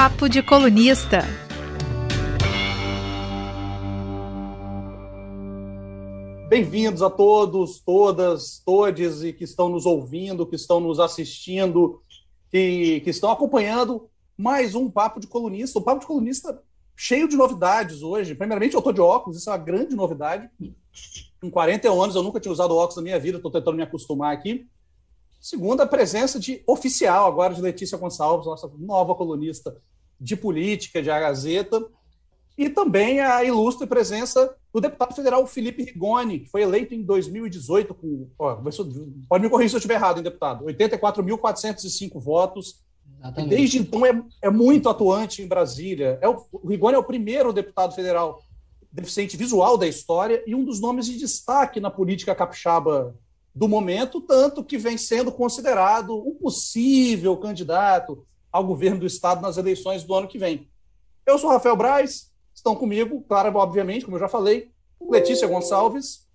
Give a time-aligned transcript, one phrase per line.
[0.00, 1.24] Papo de Colunista.
[6.48, 12.00] Bem-vindos a todos, todas, todes e que estão nos ouvindo, que estão nos assistindo,
[12.48, 15.80] que, que estão acompanhando mais um Papo de Colunista.
[15.80, 16.62] O Papo de Colunista
[16.94, 18.36] cheio de novidades hoje.
[18.36, 20.48] Primeiramente, eu estou de óculos, isso é uma grande novidade.
[21.40, 24.32] Com 41 anos, eu nunca tinha usado óculos na minha vida, estou tentando me acostumar
[24.32, 24.64] aqui.
[25.40, 29.76] Segundo, a presença de oficial agora de Letícia Gonçalves, nossa nova colunista
[30.20, 31.84] de política de A Gazeta,
[32.58, 37.94] e também a ilustre presença do deputado federal Felipe Rigoni, que foi eleito em 2018
[37.94, 38.56] com, ó,
[39.28, 42.82] pode me corrigir se eu estiver errado, hein, deputado, 84.405 votos.
[43.20, 43.50] Exatamente.
[43.50, 46.18] Desde então é, é, muito atuante em Brasília.
[46.20, 48.42] É o, o Rigoni é o primeiro deputado federal
[48.90, 53.14] deficiente visual da história e um dos nomes de destaque na política capixaba
[53.54, 59.56] do momento, tanto que vem sendo considerado um possível candidato ao governo do estado nas
[59.56, 60.68] eleições do ano que vem.
[61.26, 66.28] Eu sou Rafael Braz, Estão comigo, claro, obviamente, como eu já falei, Letícia Gonçalves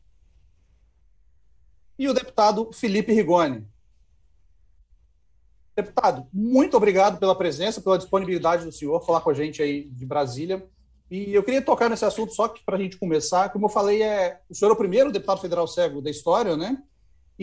[2.00, 3.68] e o deputado Felipe Rigoni.
[5.76, 10.06] Deputado, muito obrigado pela presença, pela disponibilidade do senhor falar com a gente aí de
[10.06, 10.66] Brasília.
[11.12, 13.52] E eu queria tocar nesse assunto só para a gente começar.
[13.52, 16.82] Como eu falei, é, o senhor é o primeiro deputado federal cego da história, né?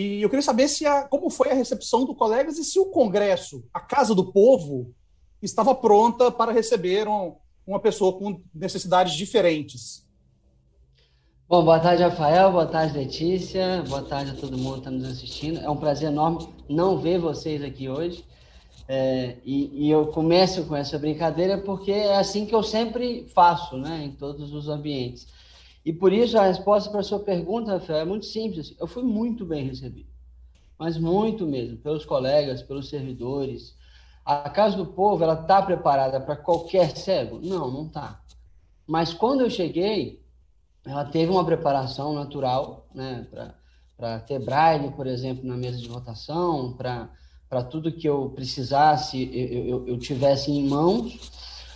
[0.00, 2.86] E eu queria saber se a, como foi a recepção do colegas e se o
[2.86, 4.94] Congresso, a Casa do Povo,
[5.42, 10.08] estava pronta para receber um, uma pessoa com necessidades diferentes.
[11.46, 15.04] Bom, boa tarde, Rafael, boa tarde, Letícia, boa tarde a todo mundo que está nos
[15.04, 15.60] assistindo.
[15.60, 18.24] É um prazer enorme não ver vocês aqui hoje.
[18.88, 23.76] É, e, e, eu começo com essa brincadeira porque é assim que eu sempre faço,
[23.76, 25.28] né, em todos os ambientes.
[25.84, 28.74] E por isso a resposta para a sua pergunta, Rafael, é muito simples.
[28.78, 30.10] Eu fui muito bem recebido,
[30.78, 33.74] mas muito mesmo, pelos colegas, pelos servidores,
[34.24, 37.40] a Casa do Povo, ela está preparada para qualquer cego?
[37.42, 38.20] Não, não está.
[38.86, 40.22] Mas quando eu cheguei,
[40.84, 43.26] ela teve uma preparação natural, né,
[43.96, 49.64] para ter braille, por exemplo, na mesa de votação, para tudo que eu precisasse, eu,
[49.64, 51.30] eu, eu tivesse em mãos.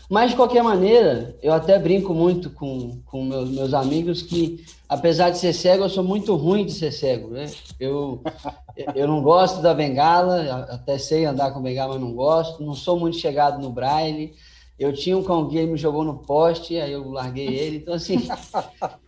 [0.09, 5.31] Mas, de qualquer maneira, eu até brinco muito com, com meus, meus amigos que, apesar
[5.31, 7.31] de ser cego, eu sou muito ruim de ser cego.
[7.31, 7.51] Né?
[7.81, 8.23] Eu,
[8.95, 12.63] eu não gosto da bengala, até sei andar com bengala, mas não gosto.
[12.63, 14.35] Não sou muito chegado no braille.
[14.79, 17.77] Eu tinha um cão guia, me jogou no poste, aí eu larguei ele.
[17.79, 18.29] Então, assim,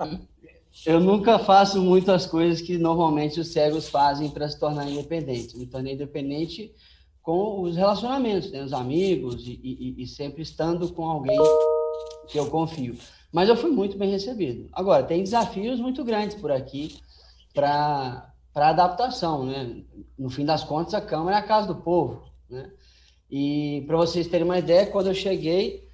[0.86, 5.54] eu nunca faço muitas coisas que normalmente os cegos fazem para se tornar independentes.
[5.54, 6.72] Me tornei independente
[7.26, 8.62] com os relacionamentos, né?
[8.62, 11.36] os amigos e, e, e, sempre estando com alguém
[12.28, 12.96] que eu confio.
[13.32, 14.68] Mas eu fui muito bem recebido.
[14.72, 17.00] Agora, tem desafios muito grandes por aqui
[17.52, 19.82] para adaptação, né?
[20.16, 22.70] No fim das contas, a Câmara é a casa do povo, né?
[23.28, 25.88] E para vocês terem uma ideia, quando eu cheguei,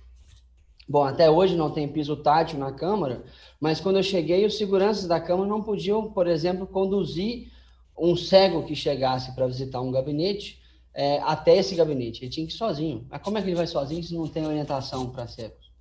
[0.87, 3.25] bom, até hoje não tem piso tátil na Câmara,
[3.59, 7.51] mas quando eu cheguei, os seguranças da Câmara não podiam, por exemplo, conduzir
[7.99, 10.61] um cego que chegasse para visitar um gabinete
[10.95, 12.25] é, até esse gabinete.
[12.25, 13.07] Ele tinha que ir sozinho.
[13.11, 15.73] Mas como é que ele vai sozinho se não tem orientação para cegos?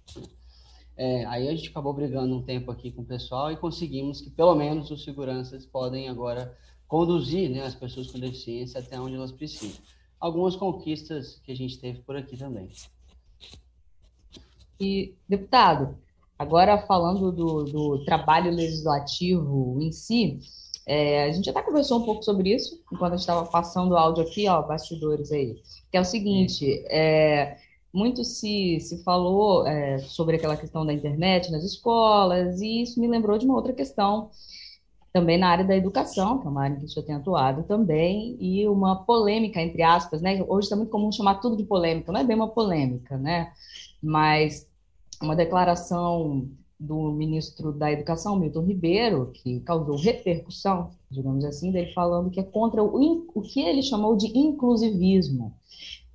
[0.95, 4.29] É, aí a gente acabou brigando um tempo aqui com o pessoal e conseguimos que
[4.29, 6.55] pelo menos os seguranças podem agora
[6.87, 9.81] conduzir né, as pessoas com deficiência até onde elas precisam.
[10.19, 12.69] Algumas conquistas que a gente teve por aqui também.
[14.79, 15.97] E, deputado,
[16.37, 20.39] agora falando do, do trabalho legislativo em si,
[20.85, 23.97] é, a gente até conversou um pouco sobre isso enquanto a gente estava passando o
[23.97, 25.55] áudio aqui, ó, bastidores aí.
[25.91, 27.57] Que é o seguinte: é,
[27.93, 33.07] muito se, se falou é, sobre aquela questão da internet nas escolas, e isso me
[33.07, 34.29] lembrou de uma outra questão
[35.13, 38.67] também na área da educação, que é uma área que eu tenho atuado também, e
[38.67, 40.43] uma polêmica, entre aspas, né?
[40.47, 43.51] Hoje está muito comum chamar tudo de polêmica, não é bem uma polêmica, né?
[44.01, 44.67] Mas
[45.21, 46.49] uma declaração
[46.81, 52.43] do ministro da Educação, Milton Ribeiro, que causou repercussão, digamos assim, dele falando que é
[52.43, 55.53] contra o, o que ele chamou de inclusivismo,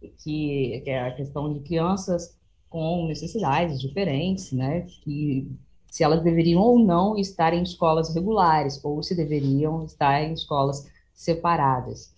[0.00, 2.36] que, que, é a questão de crianças
[2.68, 5.48] com necessidades diferentes, né, que
[5.86, 10.90] se elas deveriam ou não estar em escolas regulares, ou se deveriam estar em escolas
[11.14, 12.12] separadas.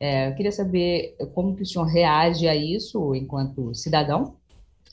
[0.00, 4.34] É, eu queria saber como que o senhor reage a isso enquanto cidadão,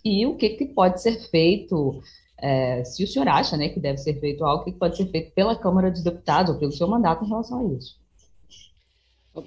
[0.04, 2.02] e o que, que pode ser feito
[2.42, 5.32] é, se o senhor acha né, que deve ser feito algo que pode ser feito
[5.34, 7.98] pela Câmara dos Deputados ou pelo seu mandato em relação a isso.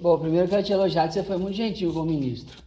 [0.01, 2.57] Bom, primeiro quero te elogiar que você foi muito gentil com o ministro.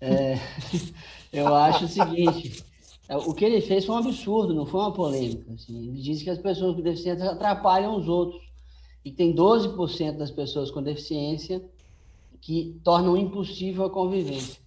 [0.00, 0.38] É,
[1.32, 2.64] eu acho o seguinte,
[3.08, 5.52] é, o que ele fez foi um absurdo, não foi uma polêmica.
[5.52, 5.88] Assim.
[5.88, 8.40] Ele disse que as pessoas com deficiência atrapalham os outros.
[9.04, 11.62] E tem 12% das pessoas com deficiência
[12.40, 14.60] que tornam impossível a convivência.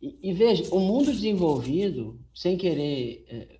[0.00, 3.59] E, e, veja, o mundo desenvolvido, sem querer é,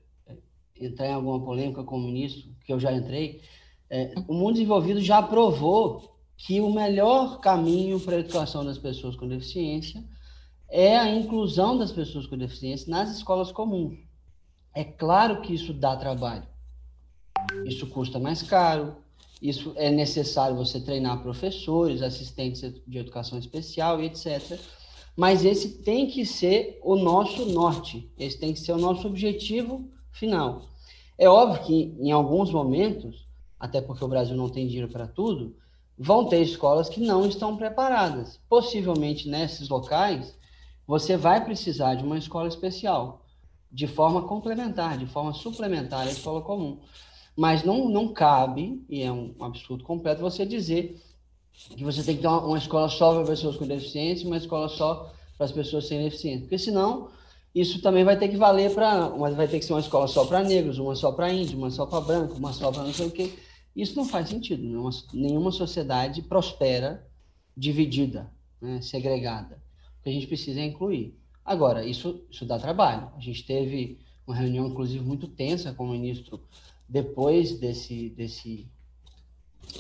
[0.81, 3.43] entrar em alguma polêmica com o ministro, que eu já entrei,
[3.89, 9.15] é, o mundo desenvolvido já provou que o melhor caminho para a educação das pessoas
[9.17, 10.03] com deficiência
[10.69, 13.99] é a inclusão das pessoas com deficiência nas escolas comuns.
[14.75, 16.47] É claro que isso dá trabalho.
[17.65, 18.97] Isso custa mais caro,
[19.43, 24.59] isso é necessário você treinar professores, assistentes de educação especial e etc.
[25.17, 29.91] Mas esse tem que ser o nosso norte, esse tem que ser o nosso objetivo
[30.13, 30.70] final.
[31.21, 33.29] É óbvio que em alguns momentos,
[33.59, 35.55] até porque o Brasil não tem dinheiro para tudo,
[35.99, 38.41] vão ter escolas que não estão preparadas.
[38.49, 40.35] Possivelmente nesses locais,
[40.87, 43.27] você vai precisar de uma escola especial,
[43.71, 46.79] de forma complementar, de forma suplementar à escola comum.
[47.37, 50.99] Mas não, não cabe, e é um absurdo completo, você dizer
[51.53, 54.71] que você tem que ter uma, uma escola só para pessoas com deficiência uma escola
[54.71, 56.41] só para as pessoas sem deficiência.
[56.41, 57.11] Porque senão,
[57.55, 59.09] isso também vai ter que valer para.
[59.09, 61.87] Vai ter que ser uma escola só para negros, uma só para índios, uma só
[61.87, 63.33] para branco, uma só para não sei o quê.
[63.75, 64.63] Isso não faz sentido.
[64.63, 67.07] Nenhuma, nenhuma sociedade prospera
[67.57, 68.31] dividida,
[68.61, 69.61] né, segregada.
[69.99, 71.19] O que a gente precisa é incluir.
[71.45, 73.11] Agora, isso, isso dá trabalho.
[73.17, 76.41] A gente teve uma reunião, inclusive, muito tensa com o ministro
[76.89, 78.69] depois desse, desse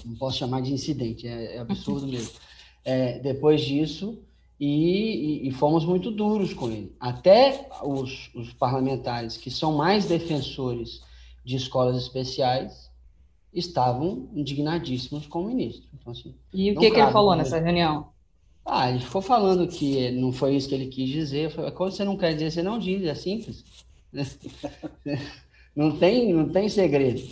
[0.05, 2.33] não posso chamar de incidente, é, é absurdo mesmo.
[2.83, 4.25] É, depois disso,
[4.61, 6.95] e, e, e, fomos muito duros com ele.
[7.01, 11.01] Até os, os, parlamentares que são mais defensores
[11.43, 12.91] de escolas especiais
[13.55, 15.89] estavam indignadíssimos com o ministro.
[15.99, 18.09] Então, assim, e o que, que ele falou nessa reunião?
[18.67, 21.51] Ah, ele ficou falando que não foi isso que ele quis dizer.
[21.51, 23.65] Falei, quando você não quer dizer, você não diz, é simples.
[25.75, 27.23] Não tem, não tem segredo.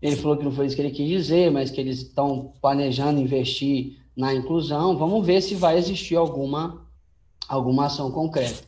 [0.00, 3.18] Ele falou que não foi isso que ele quis dizer, mas que eles estão planejando
[3.18, 4.98] investir na inclusão.
[4.98, 6.84] Vamos ver se vai existir alguma,
[7.48, 8.64] alguma ação concreta.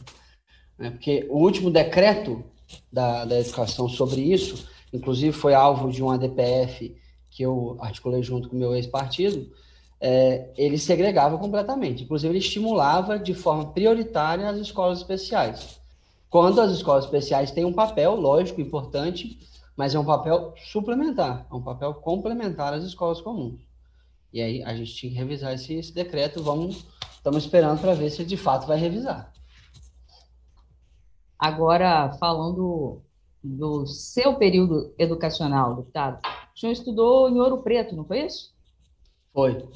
[0.79, 0.91] Né?
[0.91, 2.45] Porque o último decreto
[2.91, 6.97] da, da educação sobre isso, inclusive foi alvo de um ADPF
[7.29, 9.51] que eu articulei junto com o meu ex-partido,
[10.01, 12.05] é, ele segregava completamente.
[12.05, 15.81] Inclusive, ele estimulava de forma prioritária as escolas especiais.
[16.29, 19.39] Quando as escolas especiais têm um papel, lógico, importante,
[19.77, 23.70] mas é um papel suplementar, é um papel complementar às escolas comuns.
[24.33, 28.11] E aí a gente tinha que revisar esse, esse decreto, vamos, estamos esperando para ver
[28.11, 29.33] se de fato vai revisar.
[31.39, 33.03] Agora, falando
[33.43, 36.21] do seu período educacional, deputado,
[36.55, 38.55] o senhor estudou em Ouro Preto, não foi isso?
[39.33, 39.67] Foi.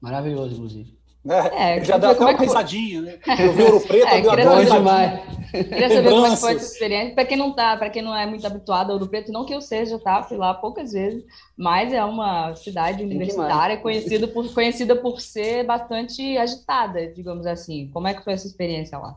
[0.00, 1.01] Maravilhoso, inclusive.
[1.28, 3.18] É, é já dá até uma risadinha, né?
[3.38, 5.20] Eu vi Ouro Preto, é, deu bom demais.
[5.52, 7.14] Queria saber como é que foi essa experiência.
[7.14, 9.54] Para quem não tá, para quem não é muito habituado a Ouro Preto, não que
[9.54, 10.22] eu seja, tá?
[10.24, 11.24] Fui lá poucas vezes,
[11.56, 17.88] mas é uma cidade universitária conhecida por, conhecida por ser bastante agitada, digamos assim.
[17.92, 19.16] Como é que foi essa experiência lá?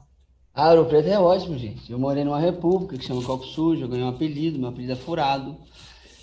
[0.53, 1.91] Ah, Ouro Preto é ótimo, gente.
[1.91, 4.95] Eu morei numa república que chama Copo Sujo, eu ganhei um apelido, meu apelido é
[4.95, 5.57] Furado,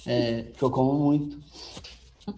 [0.07, 1.39] é, que eu como muito.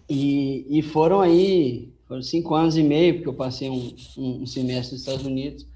[0.08, 4.93] E, e foram aí foram cinco anos e meio, porque eu passei um, um, semestre
[4.93, 5.66] nos Estados Unidos,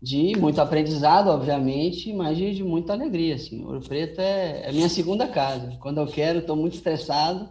[0.00, 3.34] de muito aprendizado, obviamente, mas de, de muita alegria.
[3.34, 3.64] Assim.
[3.64, 5.76] Ouro Preto é, é minha segunda casa.
[5.80, 7.48] Quando eu quero, estou muito estressado,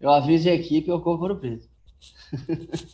[0.00, 1.68] eu aviso a equipe e eu corro Ouro Preto.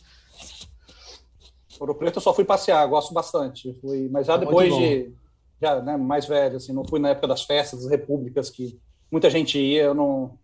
[1.79, 3.75] Ouro Preto eu só fui passear, gosto bastante.
[3.81, 5.11] Fui, mas já é depois de,
[5.59, 8.79] já, né, mais velho, assim, não fui na época das festas, das repúblicas, que
[9.11, 10.37] muita gente ia, eu não,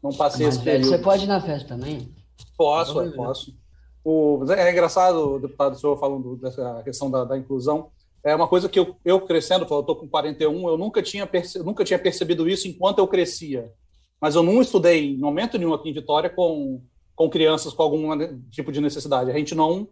[0.00, 0.90] não passei esse período.
[0.90, 2.14] Você pode ir na festa também?
[2.56, 3.63] Posso, é, posso.
[4.04, 7.88] O, é engraçado, deputado, o senhor falando dessa questão da, da inclusão.
[8.22, 11.58] É uma coisa que eu, eu crescendo, eu estou com 41, eu nunca tinha, perce,
[11.60, 13.72] nunca tinha percebido isso enquanto eu crescia.
[14.20, 16.82] Mas eu não estudei em momento nenhum aqui em Vitória com,
[17.14, 18.08] com crianças com algum
[18.50, 19.30] tipo de necessidade.
[19.30, 19.88] A gente não.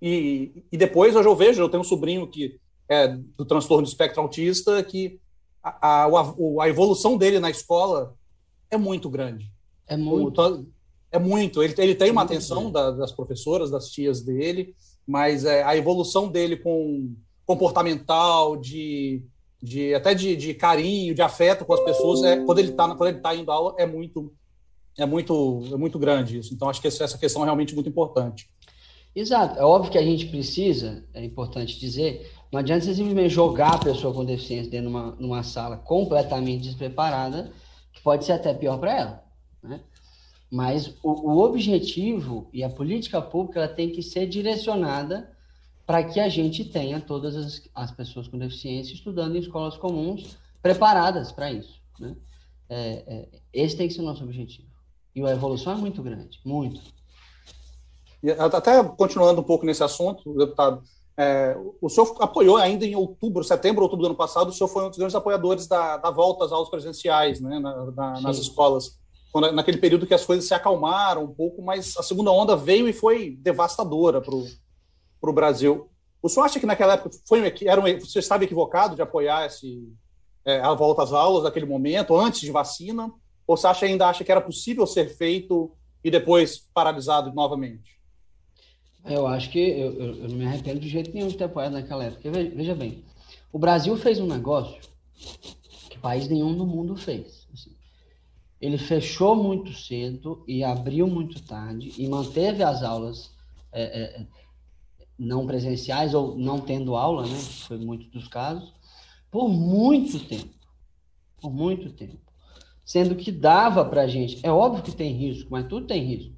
[0.00, 3.88] E, e depois eu já vejo, eu tenho um sobrinho que é do transtorno do
[3.88, 5.20] espectro autista, que
[5.62, 6.08] a, a,
[6.60, 8.14] a evolução dele na escola
[8.70, 9.50] é muito grande.
[9.86, 10.66] É muito.
[11.12, 11.62] É muito.
[11.62, 14.74] Ele, ele tem uma atenção da, das professoras, das tias dele,
[15.06, 17.14] mas é, a evolução dele com
[17.44, 19.22] comportamental, de,
[19.62, 23.10] de até de, de carinho, de afeto com as pessoas, é, quando ele está quando
[23.10, 24.32] ele tá indo aula, é muito
[24.96, 26.54] é muito é muito grande isso.
[26.54, 28.48] Então acho que essa questão é realmente muito importante.
[29.14, 29.58] Exato.
[29.58, 33.78] É óbvio que a gente precisa, é importante dizer, não adianta você simplesmente jogar a
[33.78, 37.52] pessoa com deficiência dentro de uma, numa sala completamente despreparada,
[37.92, 39.24] que pode ser até pior para ela.
[39.62, 39.80] Né?
[40.52, 45.34] Mas o, o objetivo e a política pública ela tem que ser direcionada
[45.86, 50.36] para que a gente tenha todas as, as, pessoas com deficiência estudando em escolas comuns
[50.60, 51.80] preparadas para isso.
[51.98, 52.14] Né?
[52.68, 54.68] É, é, esse tem que ser o nosso objetivo.
[55.16, 56.82] E a evolução é muito grande, muito.
[58.22, 60.82] E até continuando um pouco nesse assunto, deputado,
[61.16, 64.84] É, o senhor apoiou ainda em outubro, setembro, outubro do ano passado, o senhor foi
[64.84, 68.98] um dos grandes apoiadores da, da volta às aulas presenciais né, na, na, nas escolas,
[69.32, 72.86] quando, naquele período que as coisas se acalmaram um pouco, mas a segunda onda veio
[72.86, 75.88] e foi devastadora para o Brasil.
[76.22, 79.90] O senhor acha que naquela época foi, era um, você estava equivocado de apoiar esse,
[80.44, 83.10] é, a volta às aulas naquele momento, antes de vacina?
[83.46, 85.72] Ou você acha, ainda acha que era possível ser feito
[86.04, 87.98] e depois paralisado novamente?
[89.04, 91.72] Eu acho que eu, eu, eu não me arrependo de jeito nenhum de ter apoiado
[91.72, 92.30] naquela época.
[92.30, 93.02] Veja, veja, bem,
[93.52, 94.80] o Brasil fez um negócio
[95.90, 97.41] que país nenhum no mundo fez.
[98.62, 103.34] Ele fechou muito cedo e abriu muito tarde e manteve as aulas
[103.72, 104.26] é, é,
[105.18, 107.36] não presenciais ou não tendo aula, né?
[107.66, 108.72] Foi muito dos casos,
[109.32, 110.54] por muito tempo.
[111.40, 112.20] Por muito tempo.
[112.84, 116.36] Sendo que dava para a gente, é óbvio que tem risco, mas tudo tem risco.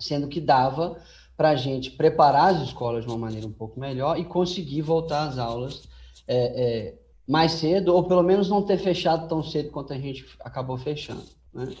[0.00, 1.00] Sendo que dava
[1.36, 5.28] para a gente preparar as escolas de uma maneira um pouco melhor e conseguir voltar
[5.28, 5.84] às aulas
[6.26, 10.24] é, é, mais cedo, ou pelo menos não ter fechado tão cedo quanto a gente
[10.40, 11.24] acabou fechando.
[11.52, 11.74] Né?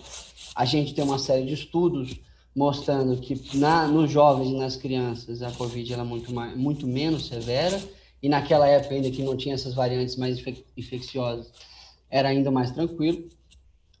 [0.54, 2.18] A gente tem uma série de estudos
[2.54, 6.86] mostrando que na, nos jovens e nas crianças a Covid era é muito, mais, muito
[6.86, 7.80] menos severa,
[8.22, 10.42] e naquela época, ainda que não tinha essas variantes mais
[10.76, 11.52] infecciosas,
[12.10, 13.28] era ainda mais tranquilo.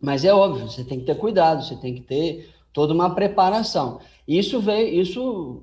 [0.00, 4.00] Mas é óbvio, você tem que ter cuidado, você tem que ter toda uma preparação.
[4.26, 5.62] Isso veio, isso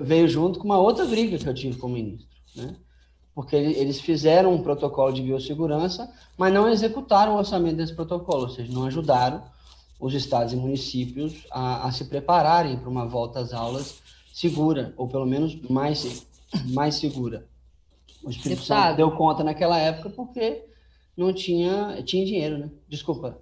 [0.00, 2.76] veio junto com uma outra briga que eu tive com o ministro, né?
[3.36, 8.48] Porque eles fizeram um protocolo de biossegurança, mas não executaram o orçamento desse protocolo, ou
[8.48, 9.42] seja, não ajudaram
[10.00, 14.00] os estados e municípios a, a se prepararem para uma volta às aulas
[14.32, 16.26] segura, ou pelo menos mais,
[16.72, 17.46] mais segura.
[18.24, 18.62] O Espírito.
[18.62, 20.64] Santo deu conta naquela época porque
[21.14, 22.70] não tinha, tinha dinheiro, né?
[22.88, 23.38] Desculpa.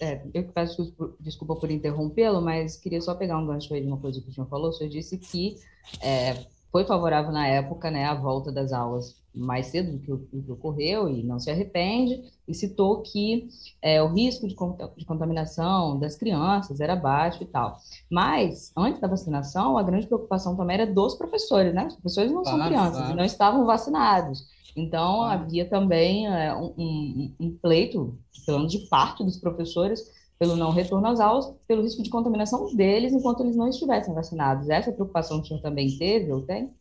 [0.00, 3.98] É, eu peço desculpa por interrompê-lo, mas queria só pegar um gancho aí de uma
[3.98, 4.70] coisa que o senhor falou.
[4.70, 5.56] O senhor disse que
[6.00, 10.18] é, foi favorável na época né, a volta das aulas mais cedo do que, o,
[10.18, 13.46] que ocorreu e não se arrepende, e citou que
[13.80, 14.56] é, o risco de,
[14.96, 17.78] de, contaminação das crianças era baixo e tal.
[18.10, 21.86] Mas, antes da vacinação, a grande preocupação também era dos professores, né?
[21.86, 23.12] Os professores não claro, são crianças claro.
[23.12, 24.44] e não estavam vacinados.
[24.76, 25.42] Então, claro.
[25.42, 31.06] havia também é, um, um, um pleito, pelo de parte dos professores, pelo não retorno
[31.06, 34.68] às aulas, pelo risco de contaminação deles enquanto eles não estivessem vacinados.
[34.68, 36.72] Essa preocupação que o senhor também teve ou tem?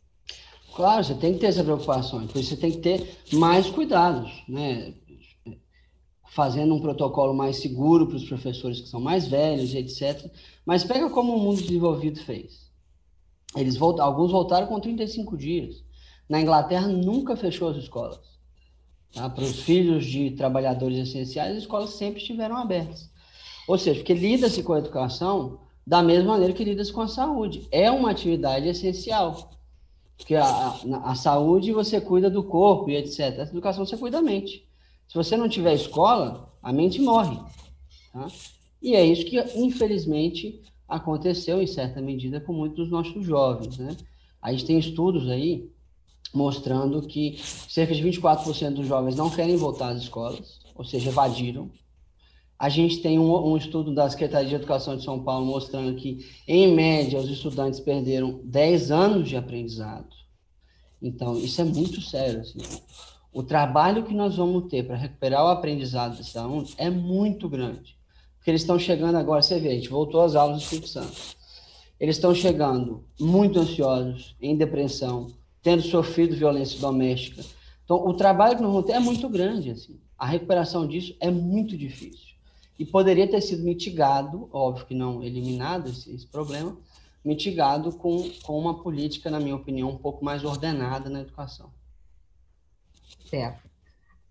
[0.75, 4.43] Claro, você tem que ter essa preocupação, por isso você tem que ter mais cuidados,
[4.49, 4.93] né?
[6.31, 10.31] Fazendo um protocolo mais seguro para os professores que são mais velhos, etc.
[10.65, 12.71] Mas pega como o mundo desenvolvido fez.
[13.55, 15.83] Eles voltaram, alguns voltaram com 35 dias.
[16.27, 18.19] Na Inglaterra nunca fechou as escolas.
[19.13, 19.29] Tá?
[19.29, 23.12] Para os filhos de trabalhadores essenciais, as escolas sempre estiveram abertas.
[23.67, 27.67] Ou seja, porque lida-se com a educação da mesma maneira que lida-se com a saúde.
[27.71, 29.51] É uma atividade essencial.
[30.17, 33.39] Porque a, a, a, saúde você cuida do corpo e etc.
[33.39, 34.67] A educação você cuida da mente.
[35.07, 37.37] Se você não tiver escola, a mente morre.
[38.11, 38.27] Tá?
[38.81, 43.77] E é isso que, infelizmente, aconteceu em certa medida com muitos dos nossos jovens.
[43.77, 43.95] Né?
[44.41, 45.69] A gente tem estudos aí
[46.33, 47.37] mostrando que
[47.69, 51.69] cerca de 24% dos jovens não querem voltar às escolas, ou seja, evadiram.
[52.63, 56.25] A gente tem um, um, estudo da Secretaria de Educação de São Paulo mostrando que,
[56.47, 60.07] em média, os estudantes perderam 10 anos de aprendizado.
[61.01, 62.39] Então, isso é muito sério.
[62.39, 62.59] Assim.
[63.33, 67.97] O trabalho que nós vamos ter para recuperar o aprendizado desses alunos é muito grande.
[68.37, 71.35] Porque eles estão chegando agora, você vê, a gente voltou às aulas do Espírito Santo.
[71.99, 75.27] Eles estão chegando muito ansiosos, em depressão,
[75.61, 77.43] tendo sofrido violência doméstica.
[77.83, 79.71] Então, o trabalho que nós vamos ter é muito grande.
[79.71, 79.99] Assim.
[80.17, 82.32] A recuperação disso é muito difícil
[82.77, 86.75] e poderia ter sido mitigado, óbvio que não eliminado esse, esse problema,
[87.23, 91.71] mitigado com, com uma política, na minha opinião, um pouco mais ordenada na educação.
[93.29, 93.69] Certo.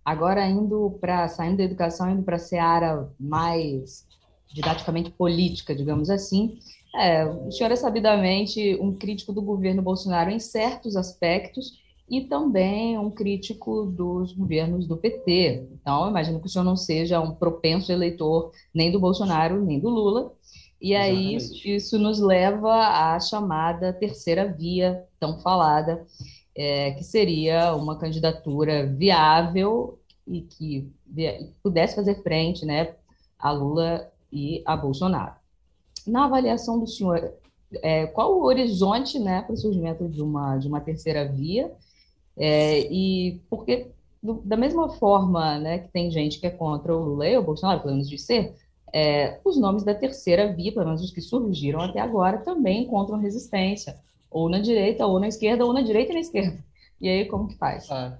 [0.05, 4.07] Agora, indo para, saindo da educação, indo para a seara mais
[4.53, 6.59] didaticamente política, digamos assim,
[6.95, 11.82] é, o senhor é sabidamente um crítico do governo Bolsonaro em certos aspectos
[12.13, 15.67] e também um crítico dos governos do PT.
[15.73, 19.89] Então, imagino que o senhor não seja um propenso eleitor nem do Bolsonaro, nem do
[19.89, 20.31] Lula.
[20.79, 22.71] E aí, isso, isso, nos leva
[23.15, 26.07] à chamada terceira via, tão falada,
[26.55, 30.93] é, que seria uma candidatura viável e que
[31.63, 32.95] pudesse fazer frente né,
[33.39, 35.33] a Lula e a Bolsonaro.
[36.07, 37.33] Na avaliação do senhor,
[37.77, 41.73] é, qual o horizonte né, para o surgimento de uma, de uma terceira via
[42.37, 43.89] é, e porque,
[44.23, 47.43] do, da mesma forma né, que tem gente que é contra o Lula e o
[47.43, 48.55] Bolsonaro, pelo menos de ser,
[48.93, 53.19] é, os nomes da terceira via, pelo menos os que surgiram até agora, também encontram
[53.19, 53.99] resistência,
[54.31, 56.63] ou na direita, ou na esquerda, ou na direita e na esquerda.
[57.01, 57.91] E aí, como que faz?
[57.91, 58.17] Ah,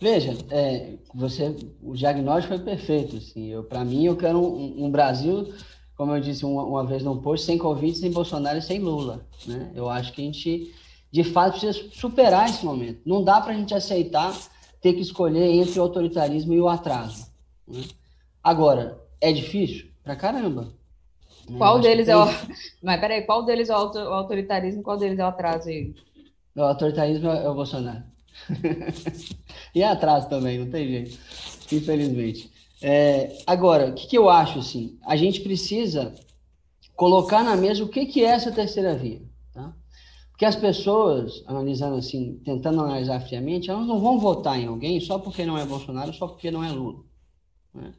[0.00, 3.16] veja, é, você, o diagnóstico foi perfeito.
[3.16, 5.54] Assim, Para mim, eu quero um, um Brasil,
[5.96, 9.24] como eu disse uma, uma, vez no post, sem Covid, sem Bolsonaro e sem Lula.
[9.46, 9.70] Né?
[9.74, 10.74] Eu acho que a gente,
[11.12, 13.02] de fato, precisa superar esse momento.
[13.04, 14.34] Não dá para a gente aceitar
[14.80, 17.30] ter que escolher entre o autoritarismo e o atraso.
[17.68, 17.82] Né?
[18.42, 19.90] Agora, é difícil?
[20.02, 20.72] Pra caramba.
[21.58, 22.24] Qual deles é o.
[22.82, 25.94] Mas peraí, qual deles é o autoritarismo e qual deles é o atraso aí?
[26.56, 28.04] O autoritarismo é o Bolsonaro.
[29.74, 31.18] e é atraso também, não tem jeito.
[31.70, 32.50] Infelizmente.
[32.80, 34.98] É, agora, o que, que, eu acho assim?
[35.06, 36.14] A gente precisa
[36.96, 39.20] colocar na mesa o que, que é essa terceira via.
[40.42, 45.16] Porque as pessoas, analisando assim, tentando analisar friamente, elas não vão votar em alguém só
[45.16, 47.04] porque não é Bolsonaro, só porque não é Lula.
[47.72, 47.94] Né?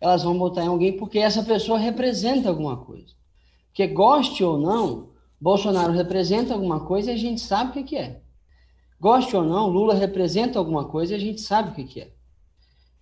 [0.00, 3.14] elas vão votar em alguém porque essa pessoa representa alguma coisa.
[3.68, 7.96] Porque goste ou não, Bolsonaro representa alguma coisa e a gente sabe o que, que
[7.96, 8.20] é.
[9.00, 12.12] Goste ou não, Lula representa alguma coisa e a gente sabe o que, que é.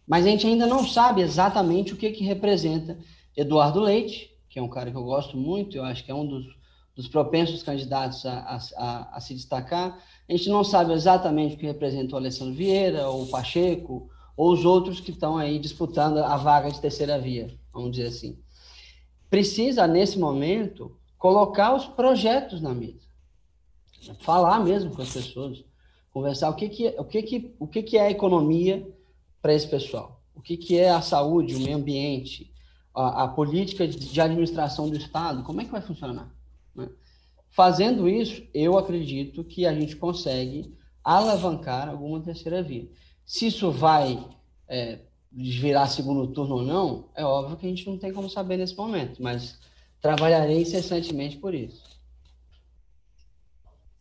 [0.07, 2.99] Mas a gente ainda não sabe exatamente o que, que representa
[3.35, 6.26] Eduardo Leite, que é um cara que eu gosto muito, eu acho que é um
[6.26, 6.45] dos,
[6.95, 9.99] dos propensos candidatos a, a, a, se destacar.
[10.29, 14.53] A gente não sabe exatamente o que representa o Alessandro Vieira, ou o Pacheco, ou
[14.53, 18.39] os outros que estão aí disputando a vaga de terceira via, vamos dizer assim.
[19.29, 23.05] Precisa, nesse momento, colocar os projetos na mesa.
[24.21, 25.65] Falar mesmo com as pessoas,
[26.13, 28.87] conversar o que, que, o que, que, o que, que é a economia
[29.43, 32.53] para esse pessoal, o que, que é a saúde, o meio ambiente,
[32.95, 36.33] a, a política de, de, administração do Estado, como é que vai funcionar?
[37.54, 42.88] Fazendo isso, eu acredito que a gente consegue alavancar alguma terceira via.
[43.25, 44.28] Se isso vai
[44.66, 44.99] é,
[45.30, 48.76] virar segundo turno ou não, é óbvio que a gente não tem como saber nesse
[48.76, 49.56] momento, mas
[50.00, 51.80] trabalharei incessantemente por isso.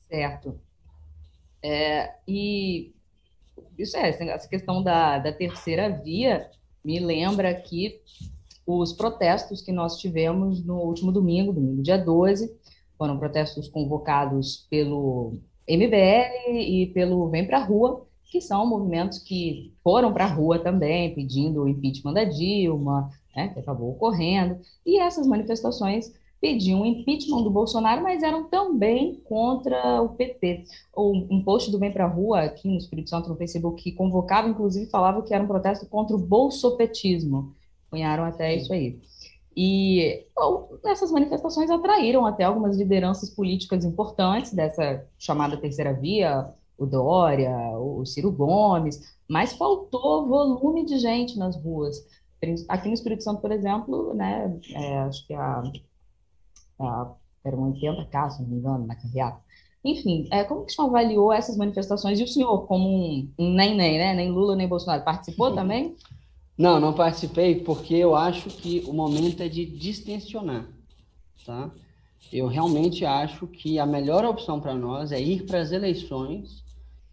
[0.07, 0.59] Certo.
[1.61, 2.91] É, e
[3.77, 6.49] isso é, essa questão da, da terceira via
[6.83, 8.01] me lembra aqui
[8.65, 12.62] os protestos que nós tivemos no último domingo, domingo dia 12,
[12.97, 20.11] foram protestos convocados pelo MBL e pelo Vem Pra Rua, que são movimentos que foram
[20.11, 25.27] para a rua também, pedindo o impeachment da Dilma, né, que acabou ocorrendo, e essas
[25.27, 30.65] manifestações pediam o impeachment do Bolsonaro, mas eram também contra o PT.
[30.97, 34.89] Um post do Vem Pra Rua, aqui no Espírito Santo, no Facebook, que convocava, inclusive,
[34.89, 37.53] falava que era um protesto contra o bolsopetismo.
[37.89, 38.99] Cunharam até isso aí.
[39.55, 40.25] E
[40.85, 48.05] essas manifestações atraíram até algumas lideranças políticas importantes dessa chamada terceira via, o Dória, o
[48.05, 52.03] Ciro Gomes, mas faltou volume de gente nas ruas.
[52.67, 55.63] Aqui no Espírito Santo, por exemplo, né, é, acho que a,
[56.79, 57.11] a,
[57.45, 59.39] eram 80 casos, se não me engano, na carreata.
[59.83, 62.19] Enfim, é, como que o senhor avaliou essas manifestações?
[62.19, 64.13] E o senhor, como um, um nem nem, né?
[64.13, 65.95] Nem Lula, nem Bolsonaro, participou também?
[66.57, 70.67] Não, não participei, porque eu acho que o momento é de distensionar,
[71.45, 71.71] tá?
[72.31, 76.63] Eu realmente acho que a melhor opção para nós é ir para as eleições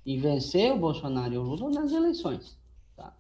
[0.05, 2.57] e vencer o Bolsonaro e o Lula nas eleições.
[2.97, 3.13] Tá?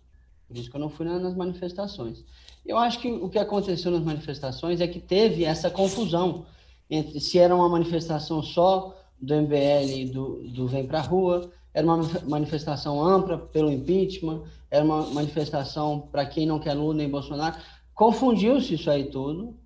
[0.46, 2.24] Por isso que eu não fui nas manifestações.
[2.64, 6.46] Eu acho que o que aconteceu nas manifestações é que teve essa confusão
[6.88, 11.87] entre se era uma manifestação só do MBL e do, do Vem Pra Rua, era
[11.87, 17.56] uma manifestação ampla pelo impeachment, era uma manifestação para quem não quer Lula nem Bolsonaro.
[17.94, 19.56] Confundiu-se isso aí tudo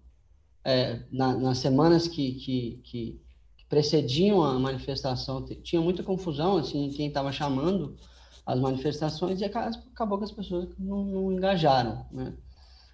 [0.64, 3.20] é, na, nas semanas que, que, que,
[3.68, 7.96] precediam a manifestação, tinha muita confusão assim, em quem estava chamando
[8.46, 12.06] as manifestações e acabou que as pessoas não, não engajaram.
[12.12, 12.34] Né?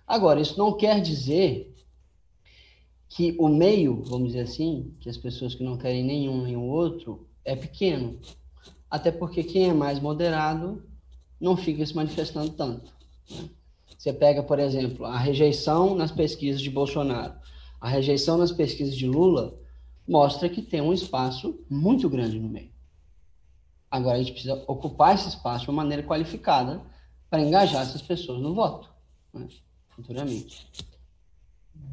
[0.06, 1.74] Agora, isso não quer dizer
[3.08, 6.62] que o meio, vamos dizer assim, que as pessoas que não querem nenhum nem o
[6.62, 8.18] outro, é pequeno.
[8.90, 10.82] Até porque quem é mais moderado
[11.40, 12.92] não fica se manifestando tanto.
[13.96, 17.34] Você pega, por exemplo, a rejeição nas pesquisas de Bolsonaro,
[17.80, 19.58] a rejeição nas pesquisas de Lula,
[20.06, 22.70] mostra que tem um espaço muito grande no meio.
[23.90, 26.80] Agora a gente precisa ocupar esse espaço de uma maneira qualificada
[27.28, 28.88] para engajar essas pessoas no voto,
[29.32, 29.46] né,
[29.90, 30.68] futuramente.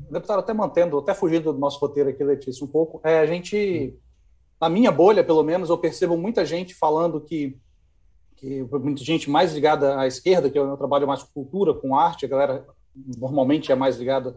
[0.09, 3.97] Deputado, até mantendo, até fugindo do nosso roteiro aqui, Letícia, um pouco, é, a gente,
[4.59, 7.57] na minha bolha, pelo menos, eu percebo muita gente falando que,
[8.35, 12.25] que muita gente mais ligada à esquerda, que eu trabalho mais com cultura, com arte,
[12.25, 12.65] a galera
[13.17, 14.31] normalmente é mais ligada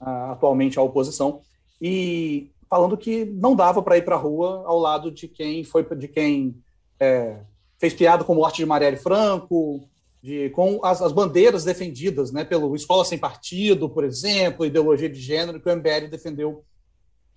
[0.00, 1.40] uh, atualmente à oposição,
[1.80, 5.84] e falando que não dava para ir para a rua ao lado de quem foi
[5.96, 6.54] de quem
[6.98, 7.40] é,
[7.78, 9.88] fez piada com a morte de Marielle Franco,
[10.22, 15.18] de, com as, as, bandeiras defendidas né, pelo Escola Sem Partido, por exemplo, ideologia de
[15.18, 16.62] gênero, que o MBL defendeu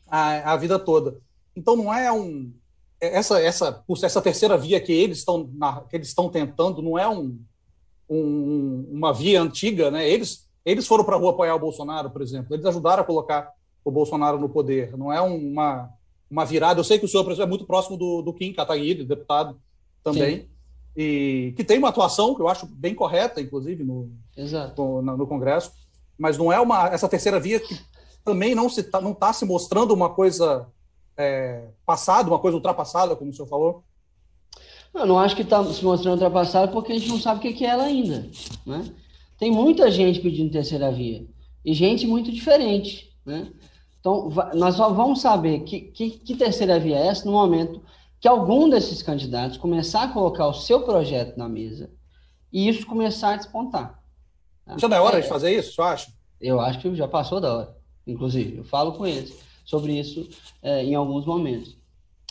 [0.05, 1.17] a, a vida toda.
[1.55, 2.51] Então não é um.
[2.99, 5.49] essa, essa, essa terceira via que eles estão,
[5.89, 7.39] que eles estão tentando não é um,
[8.09, 10.07] um, uma via antiga, né?
[10.09, 12.53] Eles, eles foram para a rua apoiar o Bolsonaro, por exemplo.
[12.53, 13.51] Eles ajudaram a colocar
[13.83, 14.95] o Bolsonaro no poder.
[14.97, 15.89] Não é uma,
[16.29, 16.79] uma virada.
[16.79, 19.59] Eu sei que o senhor, é muito próximo do, do Kim Kataguiri, deputado
[20.03, 20.47] também, Sim.
[20.95, 24.11] e que tem uma atuação que eu acho bem correta, inclusive, no,
[25.01, 25.71] no, no, Congresso,
[26.17, 27.79] mas não é uma essa terceira via que
[28.23, 30.67] também não se tá, não está se mostrando uma coisa
[31.17, 33.83] é, passada, uma coisa ultrapassada, como o senhor falou.
[34.93, 37.65] Eu não acho que está se mostrando ultrapassada porque a gente não sabe o que
[37.65, 38.29] é ela ainda.
[38.65, 38.85] Né?
[39.37, 41.25] Tem muita gente pedindo terceira via
[41.65, 43.11] e gente muito diferente.
[43.25, 43.51] Né?
[43.99, 47.81] Então, nós só vamos saber que, que, que terceira via é essa no momento
[48.19, 51.89] que algum desses candidatos começar a colocar o seu projeto na mesa
[52.51, 53.99] e isso começar a despontar.
[54.65, 54.77] Tá?
[54.77, 56.11] Já é hora é, de fazer isso, você acha?
[56.39, 58.57] Eu acho que já passou da hora, inclusive.
[58.57, 60.27] Eu falo com eles sobre isso
[60.61, 61.77] é, em alguns momentos.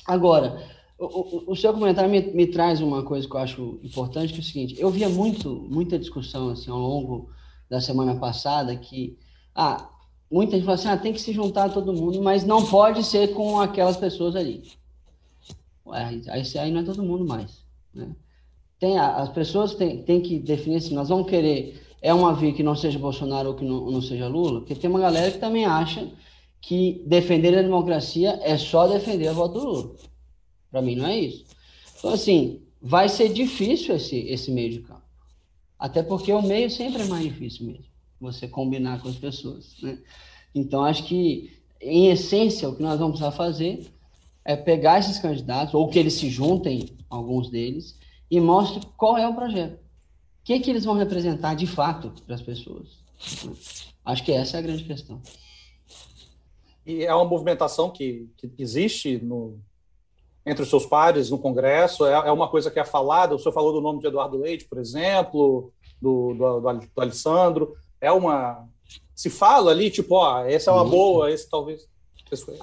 [0.06, 0.62] Agora,
[0.98, 4.42] o, o, seu comentário me, me, traz uma coisa que eu acho importante, que é
[4.42, 7.30] o seguinte, eu via muito, muita discussão assim, ao longo
[7.68, 9.18] da semana passada que
[9.54, 9.88] ah,
[10.30, 13.34] muita gente fala assim, ah, tem que se juntar todo mundo, mas não pode ser
[13.34, 14.62] com aquelas pessoas ali.
[15.86, 17.64] Ué, aí, não é todo mundo mais.
[17.92, 18.14] Né?
[18.78, 22.62] Tem, as pessoas têm, têm que definir assim, nós vamos querer, é uma via que
[22.62, 25.64] não seja Bolsonaro ou que não, não seja Lula, porque tem uma galera que também
[25.64, 26.08] acha
[26.62, 29.96] que defender a democracia é só defender a voto do Lula.
[30.70, 31.44] Para mim não é isso.
[31.98, 35.02] Então, assim, vai ser difícil esse, esse meio de campo.
[35.78, 39.74] Até porque o meio sempre é mais difícil mesmo você combinar com as pessoas.
[39.82, 39.98] Né?
[40.54, 43.92] Então, acho que, em essência, o que nós vamos precisar fazer
[44.44, 47.98] é pegar esses candidatos, ou que eles se juntem, alguns deles,
[48.30, 49.74] e mostre qual é o projeto.
[49.74, 53.02] O que, que eles vão representar de fato para as pessoas.
[54.04, 55.20] Acho que essa é a grande questão.
[56.84, 59.58] E é uma movimentação que, que existe no,
[60.44, 62.04] entre os seus pares no Congresso?
[62.06, 63.34] É, é, uma coisa que é falada?
[63.34, 67.74] O senhor falou do nome de Eduardo Leite, por exemplo, do, do, do, do Alessandro
[68.02, 68.68] é uma.
[69.14, 70.96] Se fala ali, tipo, ó, essa é uma Muito.
[70.96, 71.88] boa, esse talvez.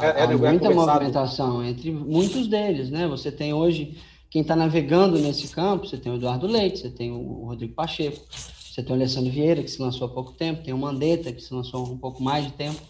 [0.02, 3.08] É, é, Há muita movimentação entre muitos deles, né?
[3.08, 3.98] Você tem hoje
[4.30, 8.20] quem está navegando nesse campo, você tem o Eduardo Leite, você tem o Rodrigo Pacheco,
[8.32, 11.42] você tem o Alessandro Vieira, que se lançou há pouco tempo, tem o Mandetta, que
[11.42, 12.82] se lançou há um pouco mais de tempo.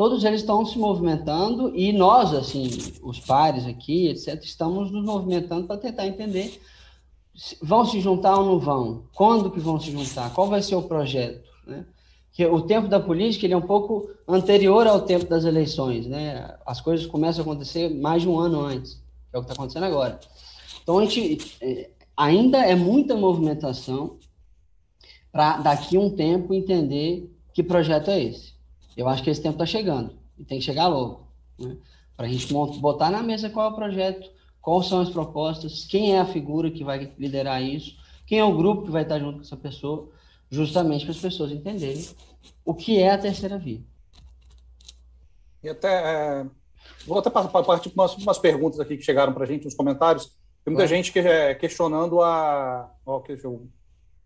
[0.00, 2.70] Todos eles estão se movimentando e nós, assim,
[3.02, 6.58] os pares aqui, etc., estamos nos movimentando para tentar entender
[7.60, 10.80] vão se juntar ou não vão, quando que vão se juntar, qual vai ser o
[10.84, 11.46] projeto.
[11.66, 11.84] Né?
[12.32, 16.56] Que o tempo da política ele é um pouco anterior ao tempo das eleições, né?
[16.64, 18.98] As coisas começam a acontecer mais de um ano antes,
[19.34, 20.18] é o que está acontecendo agora.
[20.82, 24.16] Então a gente é, ainda é muita movimentação
[25.30, 28.58] para daqui a um tempo entender que projeto é esse.
[29.00, 31.26] Eu acho que esse tempo está chegando e tem que chegar logo,
[31.58, 31.74] né?
[32.14, 36.14] Para a gente botar na mesa qual é o projeto, quais são as propostas, quem
[36.14, 39.36] é a figura que vai liderar isso, quem é o grupo que vai estar junto
[39.36, 40.10] com essa pessoa,
[40.50, 42.06] justamente para as pessoas entenderem
[42.62, 43.80] o que é a terceira via.
[45.62, 45.88] E até.
[45.88, 46.46] É,
[47.06, 50.26] vou até partir para umas, umas, perguntas aqui que chegaram para a gente nos comentários.
[50.62, 52.92] Tem muita gente que, é, questionando a.
[53.06, 53.34] Ó, que,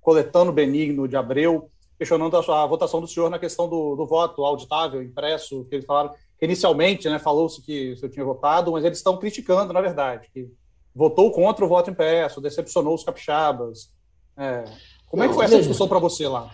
[0.00, 4.44] coletando Benigno de Abreu, questionando a, a, votação do senhor na questão do, do voto
[4.44, 8.84] auditável, impresso, que eles falaram que inicialmente né, falou-se que o senhor tinha votado, mas
[8.84, 10.48] eles estão criticando, na verdade, que
[10.94, 13.90] votou contra o voto impresso, decepcionou os capixabas.
[14.36, 14.64] É,
[15.06, 16.50] como é que foi essa discussão para você lá?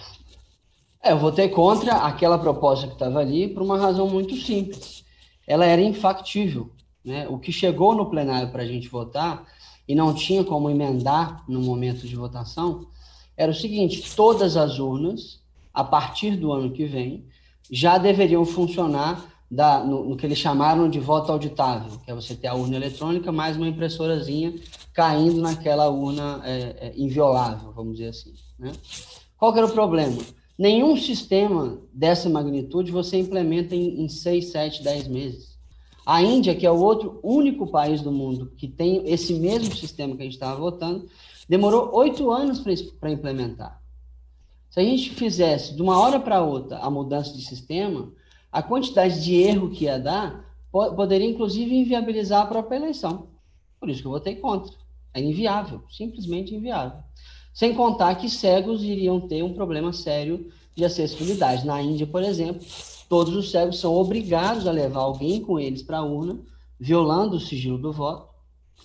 [1.02, 5.04] É, eu votei contra aquela proposta que estava ali por uma razão muito simples.
[5.46, 6.70] Ela era infactível.
[7.02, 7.26] Né?
[7.28, 9.46] O que chegou no plenário para a gente votar
[9.88, 12.86] e não tinha como emendar no momento de votação
[13.40, 15.40] era o seguinte: todas as urnas,
[15.72, 17.24] a partir do ano que vem,
[17.70, 22.34] já deveriam funcionar da, no, no, que eles chamaram de voto auditável, que é você
[22.34, 24.54] ter a urna eletrônica mais uma impressorazinha
[24.92, 28.34] caindo naquela urna é, é, inviolável, vamos dizer assim.
[28.58, 28.72] Né?
[29.38, 30.18] Qual era o problema?
[30.58, 35.58] Nenhum sistema dessa magnitude você implementa em, em 6, 7, 10 meses.
[36.04, 40.14] A Índia, que é o outro único país do mundo que tem esse mesmo sistema
[40.14, 41.08] que a gente estava votando,
[41.50, 42.60] demorou oito anos
[43.00, 43.82] para implementar.
[44.70, 48.12] Se a gente fizesse de uma hora para outra a mudança de sistema,
[48.52, 53.26] a quantidade de erro que ia dar poderia, inclusive, inviabilizar a própria eleição.
[53.80, 54.72] Por isso que eu votei contra.
[55.12, 57.00] É inviável, simplesmente inviável.
[57.52, 61.66] Sem contar que cegos iriam ter um problema sério de acessibilidade.
[61.66, 62.64] Na Índia, por exemplo,
[63.08, 66.38] todos os cegos são obrigados a levar alguém com eles para a urna,
[66.78, 68.28] violando o sigilo do voto,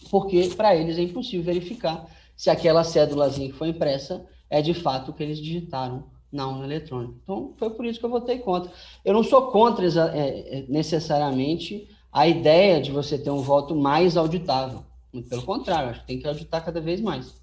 [0.09, 5.11] porque para eles é impossível verificar se aquela cédulazinha que foi impressa é de fato
[5.11, 7.15] o que eles digitaram na urna eletrônica.
[7.23, 8.71] Então, foi por isso que eu votei contra.
[9.03, 14.17] Eu não sou contra é, é, necessariamente a ideia de você ter um voto mais
[14.17, 14.83] auditável.
[15.13, 17.33] Muito pelo contrário, acho que tem que auditar cada vez mais.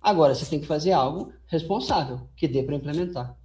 [0.00, 3.36] Agora, você tem que fazer algo responsável, que dê para implementar.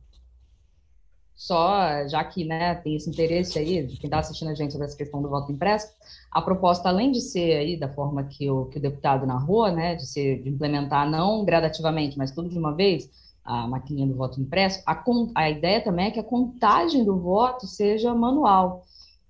[1.36, 4.88] Só, já que né, tem esse interesse aí, de quem está assistindo a gente sobre
[4.88, 5.91] essa questão do voto impresso,
[6.32, 9.95] a proposta, além de ser aí da forma que o, que o deputado narrou, né,
[9.95, 13.10] de, ser, de implementar não gradativamente, mas tudo de uma vez,
[13.43, 15.04] a maquininha do voto impresso, a,
[15.36, 18.86] a ideia também é que a contagem do voto seja manual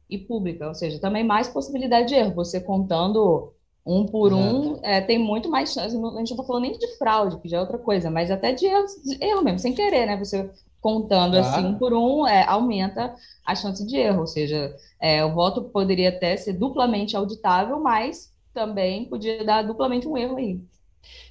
[0.10, 2.36] e pública, ou seja, também mais possibilidade de erro.
[2.36, 3.52] Você contando
[3.86, 5.96] um por um, é, tem muito mais chance.
[5.96, 8.52] A gente não está falando nem de fraude, que já é outra coisa, mas até
[8.54, 10.18] de erro, de erro mesmo, sem querer, né?
[10.18, 10.50] Você
[10.86, 14.20] contando assim um por um, é, aumenta a chance de erro.
[14.20, 14.72] Ou seja,
[15.02, 20.36] é, o voto poderia até ser duplamente auditável, mas também podia dar duplamente um erro
[20.38, 20.62] aí.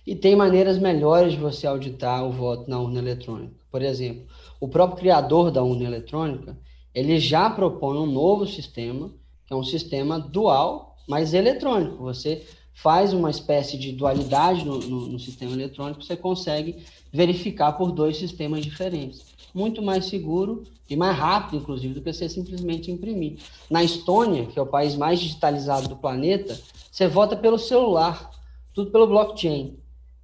[0.04, 3.54] E tem maneiras melhores de você auditar o voto na urna eletrônica.
[3.70, 4.26] Por exemplo,
[4.58, 6.58] o próprio criador da urna eletrônica,
[6.92, 9.12] ele já propõe um novo sistema,
[9.46, 12.02] que é um sistema dual mas eletrônico.
[12.02, 17.92] Você faz uma espécie de dualidade no, no, no, sistema eletrônico, você consegue verificar por
[17.92, 19.33] dois sistemas diferentes.
[19.54, 23.38] Muito mais seguro e mais rápido, inclusive, do que você simplesmente imprimir.
[23.70, 28.30] Na Estônia, que é o país mais digitalizado do planeta, você vota pelo celular,
[28.72, 29.78] tudo pelo blockchain.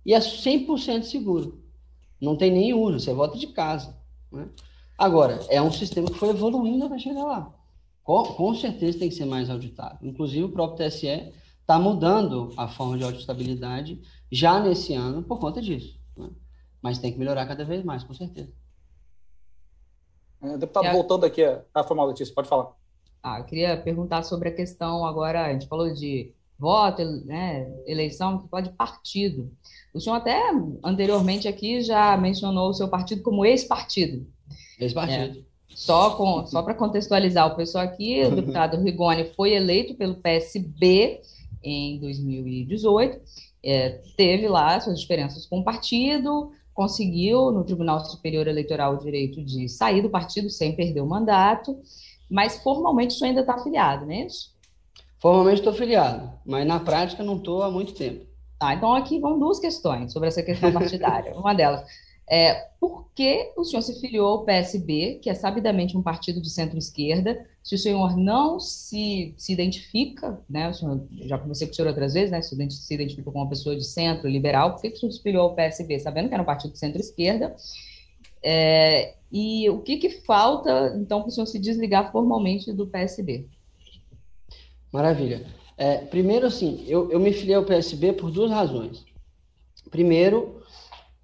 [0.05, 1.63] E é 100% seguro.
[2.21, 3.97] Não tem nem urna, você vota de casa.
[4.33, 4.49] Né?
[4.99, 7.55] Agora, é um sistema que foi evoluindo para chegar lá
[8.11, 9.99] com, com certeza tem que ser mais auditável.
[10.03, 15.63] Inclusive, o próprio TSE está mudando a forma de auditabilidade já nesse ano por conta
[15.63, 15.97] disso.
[16.17, 16.29] Né?
[16.83, 18.53] Mas tem que melhorar cada vez mais, com certeza.
[20.43, 20.93] É, deputado, é.
[20.93, 21.43] voltando aqui,
[21.75, 22.73] a formal, Letícia, pode falar.
[23.23, 28.39] Ah, eu queria perguntar sobre a questão agora, a gente falou de voto, né, eleição,
[28.39, 29.51] que pode partido.
[29.95, 30.39] O senhor até
[30.85, 34.27] anteriormente aqui já mencionou o seu partido como ex-partido.
[34.79, 35.39] Ex-partido.
[35.39, 35.51] É.
[35.75, 41.21] Só, com, só para contextualizar o pessoal aqui, o deputado Rigoni foi eleito pelo PSB
[41.63, 43.21] em 2018,
[43.63, 49.45] é, teve lá suas diferenças com o partido, conseguiu no Tribunal Superior Eleitoral o direito
[49.45, 51.79] de sair do partido sem perder o mandato,
[52.31, 54.55] mas formalmente isso ainda está afiliado, não é isso?
[55.19, 58.25] Formalmente estou afiliado, mas na prática não estou há muito tempo.
[58.59, 61.37] Tá, então aqui vão duas questões sobre essa questão partidária.
[61.37, 61.85] Uma delas,
[62.31, 66.49] é, por que o senhor se filiou ao PSB, que é sabidamente um partido de
[66.49, 67.45] centro-esquerda?
[67.61, 72.15] Se o senhor não se, se identifica, né, senhor, já conversei com o senhor outras
[72.15, 75.01] vezes, né, se se identifica como uma pessoa de centro, liberal, por que, que o
[75.01, 77.57] senhor se filiou ao PSB, sabendo que era um partido de centro-esquerda?
[78.43, 83.47] É, e o que, que falta, então, para o senhor se desligar formalmente do PSB?
[84.93, 85.45] Maravilha.
[85.77, 89.05] É, primeiro, assim, eu, eu me filiei ao PSB por duas razões.
[89.91, 90.60] Primeiro,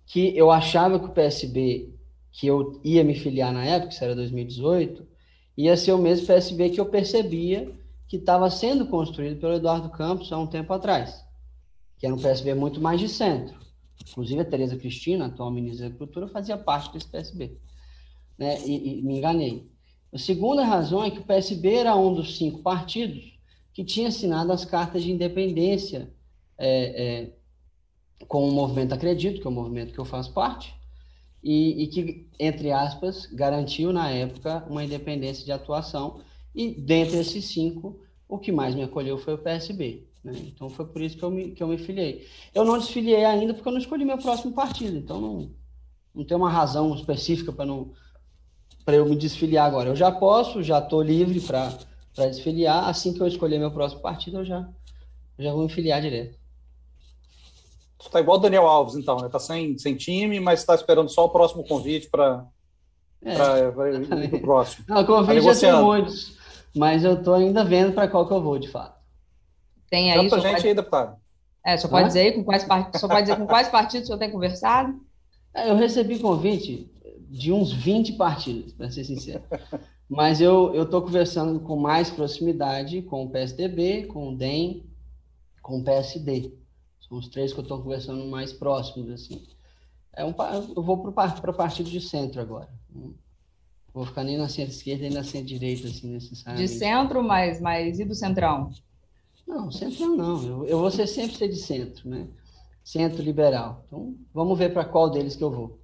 [0.06, 1.92] que eu achava que o PSB
[2.30, 5.06] que eu ia me filiar na época, isso era 2018,
[5.56, 7.74] ia ser o mesmo PSB que eu percebia
[8.06, 11.24] que estava sendo construído pelo Eduardo Campos há um tempo atrás,
[11.98, 13.58] que era um PSB muito mais de centro.
[14.10, 17.56] Inclusive a Tereza Cristina, atual ministra da Agricultura, fazia parte desse PSB.
[18.38, 18.60] Né?
[18.66, 19.70] E, e me enganei.
[20.12, 23.38] A segunda razão é que o PSB era um dos cinco partidos
[23.72, 26.10] que tinha assinado as cartas de independência
[26.58, 27.35] é, é,
[28.28, 30.74] com o movimento Acredito, que é o movimento que eu faço parte,
[31.42, 36.20] e, e, que, entre aspas, garantiu na época uma independência de atuação,
[36.54, 40.04] e dentre esses cinco, o que mais me acolheu foi o PSB.
[40.24, 40.32] Né?
[40.46, 42.26] Então foi por isso que eu, me, que eu me filiei.
[42.52, 45.50] Eu não desfiliei ainda porque eu não escolhi meu próximo partido, então não,
[46.14, 47.92] não tem uma razão específica para não
[48.84, 49.88] para eu me desfiliar agora.
[49.90, 51.76] Eu já posso, já estou livre para
[52.28, 52.88] desfiliar.
[52.88, 54.68] Assim que eu escolher meu próximo partido, eu já,
[55.36, 56.38] já vou me filiar direto.
[57.98, 59.28] Tu tá igual o Daniel Alves, então, né?
[59.28, 62.46] Tá sem, sem time, mas está esperando só o próximo convite para
[63.24, 64.84] é, o próximo.
[64.88, 66.36] Não, o convite tá já tem muitos,
[66.74, 69.00] mas eu tô ainda vendo para qual que eu vou, de fato.
[69.90, 70.28] Tem aí.
[70.28, 70.68] Tanta gente pode...
[70.68, 71.16] aí, deputado.
[71.64, 72.96] É, só pode, dizer com quais part...
[72.98, 74.94] só pode dizer com quais partidos o senhor tem conversado?
[75.52, 76.90] É, eu recebi convite
[77.28, 79.42] de uns 20 partidos, para ser sincero.
[80.08, 84.84] Mas eu estou conversando com mais proximidade com o PSDB, com o DEM,
[85.60, 86.52] com o PSD.
[87.08, 89.46] São os três que eu estou conversando mais próximos, assim.
[90.12, 90.34] É um,
[90.74, 92.68] eu vou para o partido de centro agora.
[92.92, 93.14] Não
[93.96, 96.70] vou ficar nem na centro-esquerda nem na centro-direita, assim, necessariamente.
[96.70, 98.70] De centro, mas, mas e do centrão?
[99.46, 100.42] Não, centro não.
[100.42, 102.28] Eu, eu vou ser sempre ser de centro, né?
[102.84, 103.84] Centro liberal.
[103.86, 105.78] Então, vamos ver para qual deles que eu vou.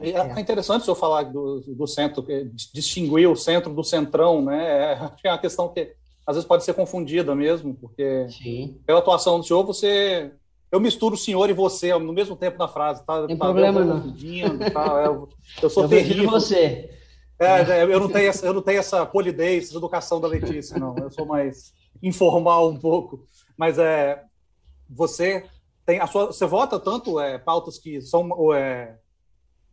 [0.00, 2.26] É, é interessante o senhor falar do, do centro,
[2.72, 4.94] distinguir o centro do centrão, né?
[4.94, 5.94] É, é uma questão que
[6.26, 8.80] às vezes pode ser confundida mesmo, porque Sim.
[8.84, 10.32] pela atuação do senhor, você.
[10.72, 13.24] Eu misturo o senhor e você no mesmo tempo na frase, tá?
[13.26, 14.12] Tem tá, problema, não.
[14.72, 15.28] Tá, eu,
[15.62, 16.28] eu sou eu terrível.
[16.28, 16.90] você.
[17.38, 20.78] É, é, eu, não tenho essa, eu não tenho essa polidez, essa educação da Letícia,
[20.78, 20.96] não.
[20.98, 23.24] Eu sou mais informal um pouco.
[23.56, 24.22] Mas é,
[24.88, 25.44] você
[25.84, 28.96] tem a sua, você vota tanto é, pautas que são é,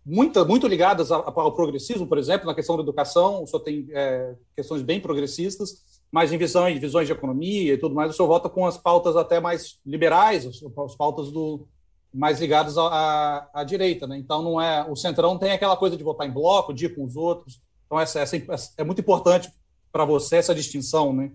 [0.05, 4.35] muito, muito ligadas ao progressismo, por exemplo, na questão da educação, o senhor tem é,
[4.55, 8.47] questões bem progressistas, mas em visões, visões de economia e tudo mais, o senhor vota
[8.47, 11.67] com as pautas até mais liberais, as pautas do,
[12.13, 14.15] mais ligadas à, à, direita, né?
[14.19, 17.03] Então não é o centrão tem aquela coisa de votar em bloco, de ir com
[17.03, 17.59] os outros.
[17.87, 18.37] Então essa, essa
[18.77, 19.51] é muito importante
[19.91, 21.31] para você essa distinção, né?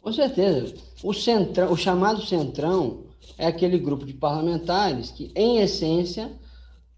[0.00, 0.74] Com certeza.
[1.02, 3.04] O centrão, o chamado centrão
[3.36, 6.32] é aquele grupo de parlamentares que, em essência,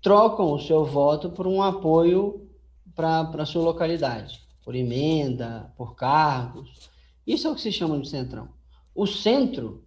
[0.00, 2.48] trocam o seu voto por um apoio
[2.94, 6.90] para a sua localidade, por emenda, por cargos.
[7.24, 8.48] Isso é o que se chama de centrão.
[8.92, 9.84] O centro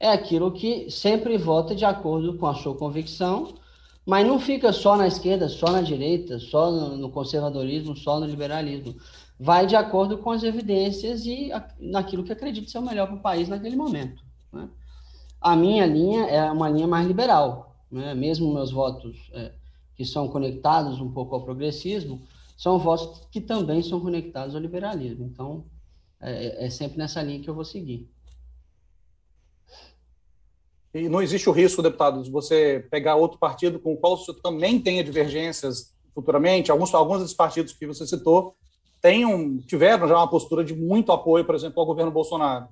[0.00, 3.52] é aquilo que sempre vota de acordo com a sua convicção,
[4.06, 8.96] mas não fica só na esquerda, só na direita, só no, conservadorismo, só no liberalismo.
[9.38, 13.20] Vai de acordo com as evidências e naquilo que acredita ser o melhor para o
[13.20, 14.24] país naquele momento.
[14.50, 14.66] Né?
[15.38, 18.14] A minha linha é uma linha mais liberal, né?
[18.14, 19.52] mesmo meus votos é,
[19.94, 22.22] que são conectados um pouco ao progressismo,
[22.56, 25.24] são votos que também são conectados ao liberalismo.
[25.24, 25.66] Então,
[26.20, 28.08] é, é sempre nessa linha que eu vou seguir.
[30.94, 34.32] E não existe o risco, deputado, de você pegar outro partido com o qual você
[34.40, 36.70] também tenha divergências futuramente.
[36.70, 38.56] Alguns, alguns desses partidos que você citou
[39.02, 42.68] tenham, tiveram já uma postura de muito apoio, por exemplo, ao governo Bolsonaro.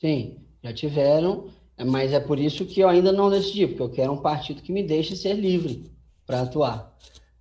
[0.00, 1.50] Sim, já tiveram.
[1.84, 4.72] Mas é por isso que eu ainda não decidi, porque eu quero um partido que
[4.72, 5.90] me deixe ser livre
[6.26, 6.96] para atuar.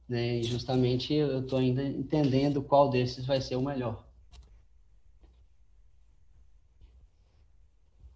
[0.07, 0.37] Né?
[0.37, 4.03] E justamente eu estou ainda entendendo qual desses vai ser o melhor.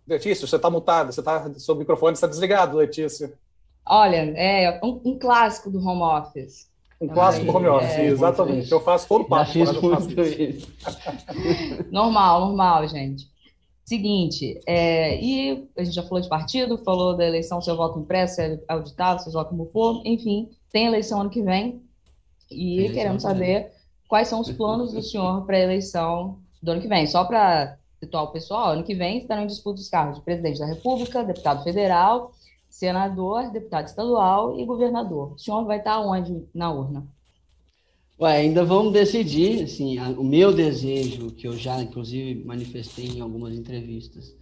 [0.07, 3.31] Letícia, você está mutada, você tá, seu microfone está desligado, Letícia.
[3.85, 6.67] Olha, é um, um clássico do home office.
[6.99, 8.71] Um clássico do home office, é, exatamente.
[8.71, 9.45] Eu faço todo papo.
[9.45, 10.67] Já fiz muito isso.
[11.89, 13.29] normal, normal, gente.
[13.89, 18.39] Seguinte, é, e a gente já falou de partido, falou da eleição, seu voto impresso,
[18.39, 21.81] é auditado, seja lá como for, enfim, tem eleição ano que vem,
[22.51, 23.71] e queremos saber
[24.07, 27.07] quais são os planos do senhor para a eleição do ano que vem.
[27.07, 30.59] Só para situar o pessoal, ano que vem estarão em disputa os cargos de presidente
[30.59, 32.31] da República, deputado federal,
[32.69, 35.33] senador, deputado estadual e governador.
[35.33, 37.07] O senhor vai estar onde na urna?
[38.21, 43.21] Ué, ainda vamos decidir, assim, a, o meu desejo, que eu já, inclusive, manifestei em
[43.21, 44.35] algumas entrevistas,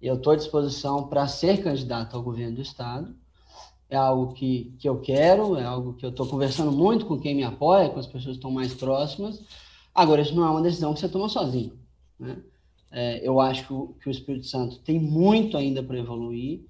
[0.00, 3.12] eu estou à disposição para ser candidato ao governo do Estado,
[3.90, 7.34] é algo que, que eu quero, é algo que eu estou conversando muito com quem
[7.34, 9.42] me apoia, com as pessoas que estão mais próximas,
[9.92, 11.76] agora, isso não é uma decisão que você toma sozinho,
[12.20, 12.36] né?
[12.92, 16.60] É, eu acho que o, que o Espírito Santo tem muito ainda para evoluir,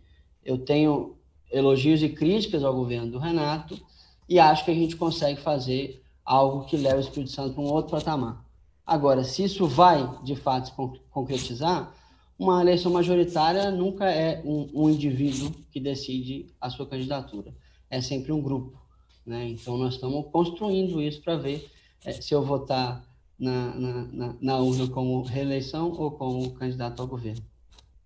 [0.42, 1.14] eu tenho
[1.52, 3.78] elogios e críticas ao governo do Renato,
[4.26, 7.72] e acho que a gente consegue fazer algo que leva o Espírito Santo para um
[7.72, 8.44] outro patamar.
[8.86, 10.72] Agora, se isso vai, de fato, se
[11.10, 11.94] concretizar,
[12.38, 17.54] uma eleição majoritária nunca é um, um, indivíduo que decide a sua candidatura,
[17.90, 18.78] é sempre um grupo.
[19.26, 19.48] Né?
[19.48, 21.66] Então, nós estamos construindo isso para ver
[22.04, 23.02] é, se eu votar
[23.38, 27.42] na, na, na, na, urna como reeleição ou como candidato ao governo.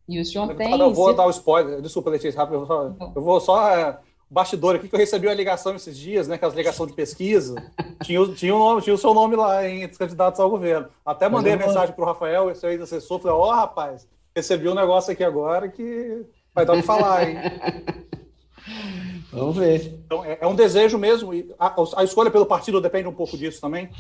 [0.08, 0.70] E o senhor tem...
[0.70, 3.68] Eu vou dar o um spoiler, desculpa, Letícia, rápido, eu vou só, eu vou só
[3.68, 3.98] é,
[4.32, 6.36] bastidor aqui que eu recebi uma ligação esses dias, né?
[6.36, 7.54] Aquelas ligação de pesquisa.
[8.02, 10.88] tinha, tinha, o nome, tinha o seu nome lá entre os candidatos ao governo.
[11.04, 14.68] Até mandei a mensagem para o Rafael, esse aí assessor, falei, ó, oh, rapaz, recebi
[14.68, 17.36] um negócio aqui agora que vai dar o que falar, hein?
[19.30, 20.00] Vamos ver.
[20.06, 21.32] Então, é, é um desejo mesmo.
[21.58, 23.90] A, a, escolha pelo partido depende um pouco disso também?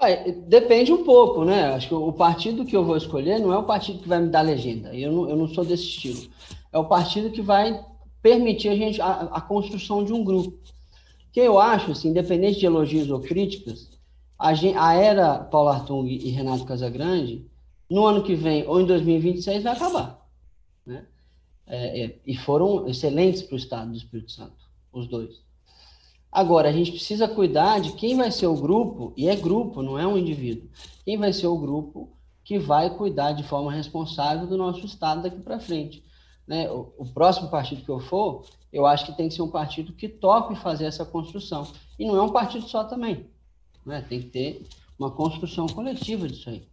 [0.00, 1.74] Ué, depende um pouco, né?
[1.74, 4.28] Acho que o partido que eu vou escolher não é o partido que vai me
[4.28, 4.94] dar legenda.
[4.94, 6.30] Eu não, eu não sou desse estilo.
[6.72, 7.84] É o partido que vai
[8.22, 10.58] permitir a gente a, a construção de um grupo.
[11.32, 13.88] Que eu acho, assim, independente de elogios ou críticas,
[14.38, 17.44] a, gente, a era Paulo Artung e Renato Casagrande,
[17.90, 20.26] no ano que vem ou em 2026, vai acabar.
[20.86, 21.06] Né?
[21.66, 24.56] É, é, e foram excelentes para o Estado do Espírito Santo,
[24.92, 25.42] os dois.
[26.30, 29.98] Agora, a gente precisa cuidar de quem vai ser o grupo, e é grupo, não
[29.98, 30.68] é um indivíduo,
[31.04, 32.10] quem vai ser o grupo
[32.44, 36.02] que vai cuidar de forma responsável do nosso Estado daqui para frente
[36.48, 39.50] né, o, o, próximo partido que eu for, eu acho que tem que ser um
[39.50, 41.70] partido que tope fazer essa construção.
[41.98, 43.26] E não é um partido só também.
[43.84, 44.02] Né?
[44.08, 44.66] Tem que ter
[44.98, 46.66] uma construção coletiva disso aí.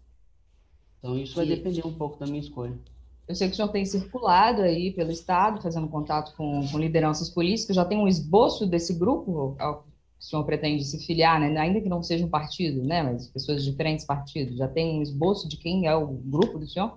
[0.97, 1.49] Então, isso vai e...
[1.49, 2.79] depender um pouco da minha escolha.
[3.27, 7.29] Eu sei que o senhor tem circulado aí pelo Estado, fazendo contato com, com lideranças
[7.29, 11.57] políticas, já tem um esboço desse grupo ao que o senhor pretende se filiar, né?
[11.57, 13.03] ainda que não seja um partido, né?
[13.03, 16.67] mas pessoas de diferentes partidos, já tem um esboço de quem é o grupo do
[16.67, 16.95] senhor?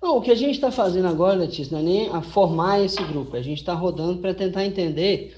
[0.00, 3.02] Não, o que a gente está fazendo agora, Letícia, não é nem a formar esse
[3.04, 5.36] grupo, a gente está rodando para tentar entender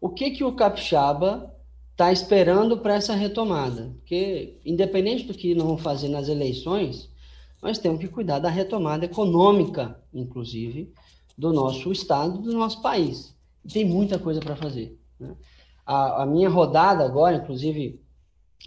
[0.00, 1.52] o que, que o capixaba
[1.90, 3.92] está esperando para essa retomada.
[3.98, 7.10] Porque, independente do que não vão fazer nas eleições,
[7.62, 10.92] nós temos que cuidar da retomada econômica, inclusive,
[11.36, 13.34] do nosso Estado, do nosso país.
[13.64, 14.98] E tem muita coisa para fazer.
[15.18, 15.34] Né?
[15.84, 18.00] A, a, minha rodada agora, inclusive,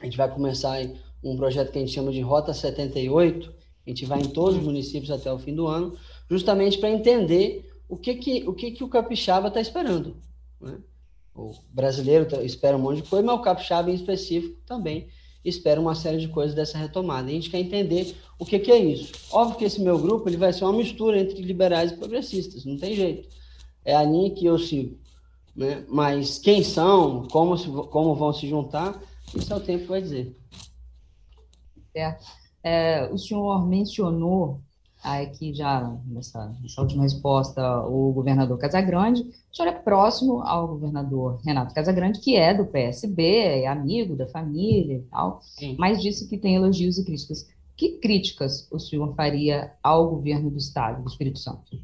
[0.02, 0.78] a gente vai começar
[1.24, 3.54] um projeto que a gente chama de Rota 78,
[3.90, 5.98] a gente vai em todos os municípios até o fim do ano,
[6.30, 10.16] justamente para entender o que, que, o, que, que o capixaba está esperando.
[10.62, 10.78] Né?
[11.34, 15.08] O brasileiro tá, espera um monte de coisa, mas o capixaba em específico também
[15.44, 17.30] espera uma série de coisas dessa retomada.
[17.30, 19.12] A gente quer entender o que, que é isso.
[19.32, 22.78] Óbvio que esse meu grupo ele vai ser uma mistura entre liberais e progressistas, não
[22.78, 23.28] tem jeito.
[23.84, 25.00] É a linha que eu sigo.
[25.56, 25.84] Né?
[25.88, 29.02] Mas quem são, como, se, como vão se juntar,
[29.36, 30.38] isso é o tempo que vai dizer.
[31.92, 32.26] Certo.
[32.26, 32.39] É,
[33.12, 34.62] o senhor mencionou
[35.04, 39.22] aqui já nessa, nessa, última resposta o governador Casagrande.
[39.52, 44.28] O senhor é próximo ao governador Renato Casagrande, que é do PSB, é amigo da
[44.28, 45.76] família e tal, Sim.
[45.80, 47.48] mas disse que tem elogios e críticas.
[47.76, 51.80] Que críticas o senhor faria ao governo do Estado, do Espírito Santo?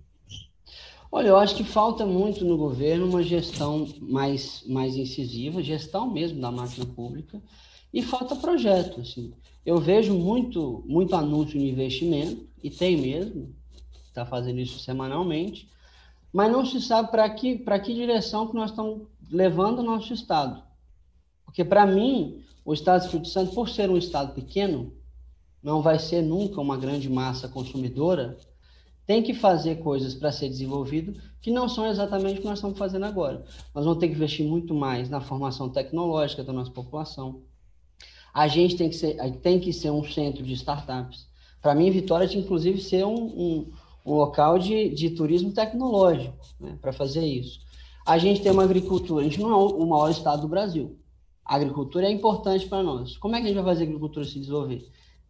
[1.10, 6.42] Olha, eu acho que falta muito no governo uma gestão mais, mais incisiva, gestão mesmo
[6.42, 7.42] da máquina pública,
[7.94, 9.00] e falta projeto.
[9.00, 9.32] Assim.
[9.66, 13.54] Eu vejo muito, muito anúncio de investimento, e tem mesmo,
[14.08, 15.70] está fazendo isso semanalmente,
[16.32, 20.62] mas não se sabe para que, que direção que nós estamos levando o nosso Estado.
[21.46, 24.94] Porque, para mim, o Estado do Espírito Santo, por ser um Estado pequeno,
[25.64, 28.38] não vai ser nunca uma grande massa consumidora,
[29.06, 32.78] tem que fazer coisas para ser desenvolvido que não são exatamente o que nós estamos
[32.78, 33.46] fazendo agora.
[33.74, 37.42] Nós vamos ter que investir muito mais na formação tecnológica da nossa população.
[38.36, 41.26] A gente tem que ser, tem que ser um centro de startups.
[41.62, 43.72] Para mim, Vitória tinha inclusive ser um, um,
[44.06, 47.62] um local de, de turismo tecnológico né, para fazer isso.
[48.06, 51.00] A gente tem uma agricultura, a gente não é o maior estado do Brasil.
[51.46, 53.16] A agricultura é importante para nós.
[53.16, 54.86] Como é que a gente vai fazer a agricultura se desenvolver?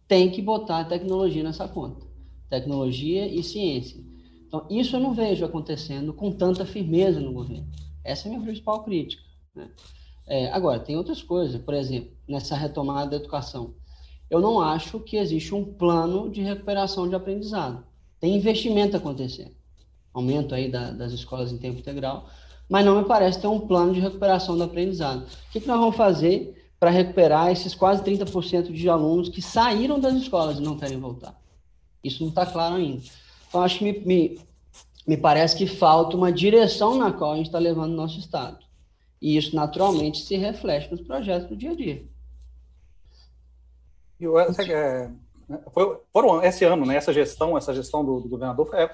[0.08, 2.08] Tem que botar tecnologia nessa conta.
[2.50, 4.04] Tecnologia e ciência.
[4.48, 7.68] Então, isso eu não vejo acontecendo com tanta firmeza no governo.
[8.04, 9.22] Essa é a minha principal crítica.
[9.54, 9.70] Né?
[10.28, 11.62] É, agora, tem outras coisas.
[11.62, 13.74] Por exemplo, nessa retomada da educação
[14.30, 17.84] eu não acho que existe um plano de recuperação de aprendizado.
[18.20, 19.52] Tem investimento acontecendo,
[20.14, 22.28] aumento aí da, das escolas em tempo integral,
[22.68, 25.24] mas não me parece ter um plano de recuperação do aprendizado.
[25.24, 30.00] O que, que nós vamos fazer para recuperar esses quase 30% de alunos que saíram
[30.00, 31.40] das escolas e não querem voltar?
[32.04, 33.04] Isso não está claro ainda.
[33.48, 34.40] Então, acho que me, me,
[35.08, 38.65] me parece que falta uma direção na qual a gente está levando o nosso Estado.
[39.26, 42.06] E isso, naturalmente, se reflete nos projetos do dia a dia.
[44.20, 45.12] E o, é,
[45.74, 46.96] foi, foram esse ano, né?
[46.96, 48.88] Essa gestão, essa gestão do, do governador foi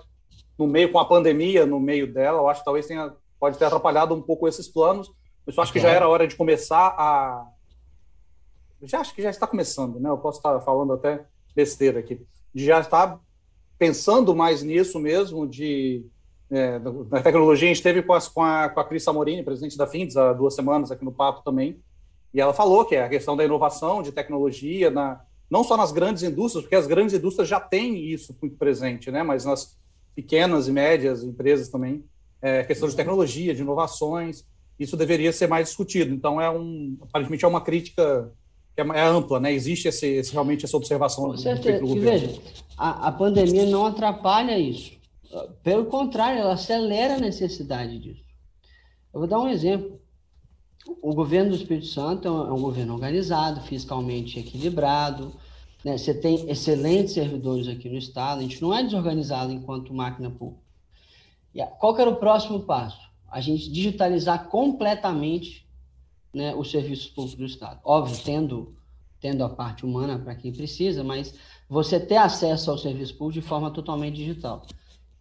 [0.57, 3.65] no meio com a pandemia, no meio dela, eu acho que talvez tenha pode ter
[3.65, 5.11] atrapalhado um pouco esses planos.
[5.45, 7.45] Mas eu acho que já era hora de começar a
[8.84, 10.09] já acho que já está começando, né?
[10.09, 12.25] Eu posso estar falando até besteira aqui,
[12.55, 13.19] de já estar
[13.77, 16.05] pensando mais nisso mesmo, de
[16.51, 16.77] é,
[17.09, 17.65] na tecnologia.
[17.65, 20.33] A gente esteve com, as, com, a, com a Cris Samorini, presidente da FINDES, há
[20.33, 21.79] duas semanas aqui no Papo também,
[22.33, 25.91] e ela falou que é a questão da inovação, de tecnologia, na, não só nas
[25.91, 29.23] grandes indústrias, porque as grandes indústrias já têm isso muito presente, né?
[29.23, 29.77] mas nas
[30.13, 32.03] pequenas e médias empresas também,
[32.41, 34.45] é, questão de tecnologia, de inovações,
[34.79, 36.13] isso deveria ser mais discutido.
[36.13, 38.31] Então, é um, aparentemente, é uma crítica
[38.75, 39.53] que é, é ampla, né?
[39.53, 41.25] Existe esse, esse, realmente essa observação.
[41.25, 41.85] Com certeza.
[41.85, 42.41] E veja,
[42.75, 45.00] a, a pandemia não atrapalha isso.
[45.63, 48.23] Pelo contrário, ela acelera a necessidade disso.
[49.13, 50.01] Eu vou dar um exemplo
[51.01, 55.36] o governo do Espírito Santo é um, é governo organizado, fiscalmente equilibrado,
[55.84, 55.97] né?
[55.97, 60.63] você tem excelentes servidores aqui no Estado, a gente não é desorganizado enquanto máquina pública.
[61.53, 62.99] E qual era o próximo passo?
[63.29, 65.67] A gente digitalizar completamente
[66.34, 67.79] né, os serviços públicos do Estado.
[67.84, 68.75] Óbvio, tendo,
[69.19, 71.36] tendo a parte humana para quem precisa, mas
[71.69, 74.65] você ter acesso ao serviço público de forma totalmente digital.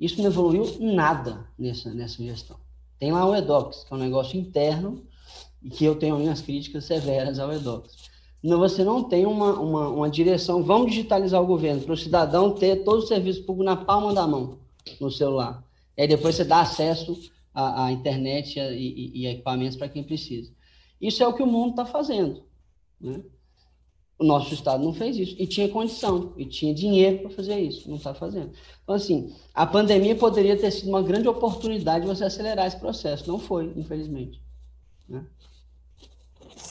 [0.01, 2.57] Isso não evoluiu nada nessa, nessa gestão.
[2.98, 5.05] Tem lá o EDOCS, que é um negócio interno,
[5.62, 8.11] e que eu tenho minhas críticas severas ao EDOCS.
[8.42, 12.55] Não, você não tem uma, uma, uma direção, vamos digitalizar o governo, para o cidadão
[12.55, 14.59] ter todo o serviço público na palma da mão,
[14.98, 15.62] no celular.
[15.96, 17.18] E aí depois você dá acesso
[17.53, 20.51] à, à internet e, e, e equipamentos para quem precisa.
[20.98, 22.42] Isso é o que o mundo está fazendo.
[22.98, 23.22] Né?
[24.20, 25.34] O nosso Estado não fez isso.
[25.38, 27.88] E tinha condição, e tinha dinheiro para fazer isso.
[27.88, 28.52] Não está fazendo.
[28.82, 33.26] Então, assim, a pandemia poderia ter sido uma grande oportunidade de você acelerar esse processo.
[33.26, 34.38] Não foi, infelizmente.
[35.08, 35.24] Né?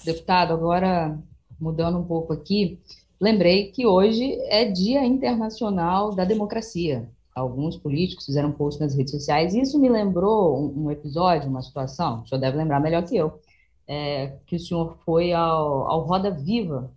[0.05, 1.19] Deputado, agora
[1.59, 2.79] mudando um pouco aqui,
[3.19, 7.09] lembrei que hoje é Dia Internacional da Democracia.
[7.35, 9.55] Alguns políticos fizeram post nas redes sociais.
[9.55, 13.39] Isso me lembrou um, episódio, uma situação, o senhor deve lembrar melhor que eu.
[13.87, 16.91] é, que o senhor foi ao, ao Roda Viva,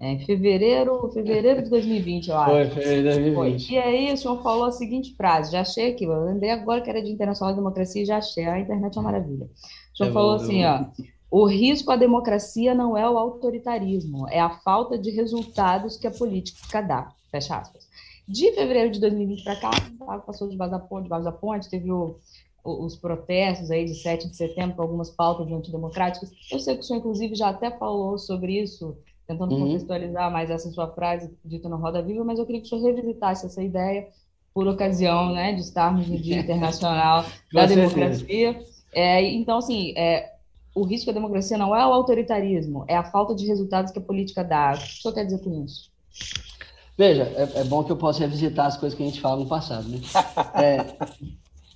[0.00, 2.50] é, em fevereiro, fevereiro de 2020, eu acho.
[2.52, 3.66] Foi, fevereiro de 2020.
[3.66, 3.74] Foi.
[3.74, 6.88] E aí o senhor falou a seguinte frase, já achei aqui, eu lembrei agora que
[6.90, 9.46] era de Internacional de Democracia e já achei, a internet é uma maravilha.
[9.92, 10.84] O senhor É falou bom, é assim, ó,
[11.30, 16.10] o risco à democracia não é o autoritarismo, é a falta de resultados que a
[16.10, 17.12] política dá.
[17.30, 17.86] Fecha aspas.
[18.26, 19.70] De fevereiro de 2020 para cá,
[20.26, 22.16] passou debaixo da ponte, debaixo da ponte, teve o-
[22.64, 26.30] os protestos aí de 7 de setembro com algumas pautas antidemocráticas.
[26.52, 28.96] Eu sei que o senhor, inclusive, já até falou sobre isso,
[29.28, 29.66] tentando Uhum.
[29.66, 32.94] contextualizar mais essa sua frase dita no Roda Viva, mas eu queria que o senhor
[32.94, 34.08] revisitasse essa ideia
[34.54, 37.66] por ocasião né, de estarmos no Dia Internacional da.
[37.66, 38.58] Democracia.
[38.90, 40.32] É, então, assim, é,
[40.74, 44.02] o risco à democracia não é o autoritarismo, é a falta de resultados que a
[44.02, 44.72] política dá.
[44.74, 45.90] O que o senhor quer dizer com isso?
[46.96, 49.46] Veja, é, é bom que eu possa revisitar as coisas que a gente fala no
[49.46, 49.98] passado, né?
[50.54, 50.96] É,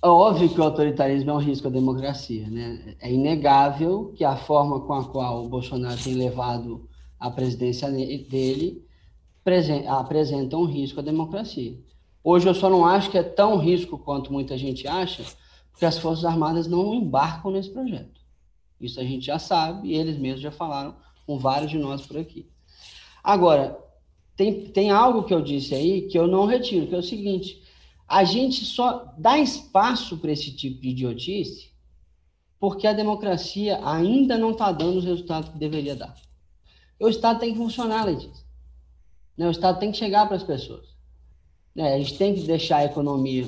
[0.03, 2.95] é óbvio que o autoritarismo é um risco à democracia, né?
[2.99, 6.89] É inegável que a forma com a qual o Bolsonaro tem levado
[7.23, 8.85] a presidência dele
[9.45, 11.79] presen- apresenta um risco à democracia.
[12.21, 15.23] Hoje eu só não acho que é tão risco quanto muita gente acha,
[15.71, 18.19] porque as Forças Armadas não embarcam nesse projeto.
[18.77, 22.17] Isso a gente já sabe, e eles mesmos já falaram com vários de nós por
[22.17, 22.45] aqui.
[23.23, 23.79] Agora,
[24.35, 27.63] tem, tem algo que eu disse aí que eu não retiro, que é o seguinte:
[28.05, 31.71] a gente só dá espaço para esse tipo de idiotice
[32.59, 36.13] porque a democracia ainda não está dando os resultados que deveria dar.
[37.03, 38.05] O Estado tem que funcionar.
[38.05, 40.87] Né, O Estado tem que chegar para as pessoas.
[41.75, 43.45] Né, A gente tem que deixar a economia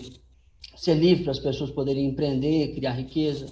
[0.76, 3.46] ser livre para as pessoas poderem empreender, criar riqueza.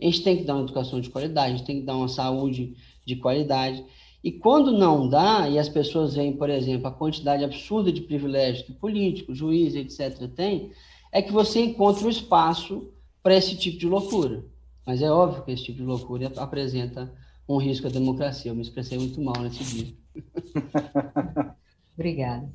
[0.00, 2.06] A gente tem que dar uma educação de qualidade, a gente tem que dar uma
[2.06, 3.84] saúde de qualidade.
[4.22, 8.64] E quando não dá, e as pessoas veem, por exemplo, a quantidade absurda de privilégios
[8.64, 10.70] que políticos, juízes, etc., têm,
[11.10, 12.92] é que você encontra o espaço
[13.24, 14.44] para esse tipo de loucura.
[14.86, 17.12] Mas é óbvio que esse tipo de loucura apresenta
[17.48, 18.50] um risco à democracia.
[18.50, 19.94] Eu me expressei muito mal nesse dia.
[21.96, 22.48] Obrigada.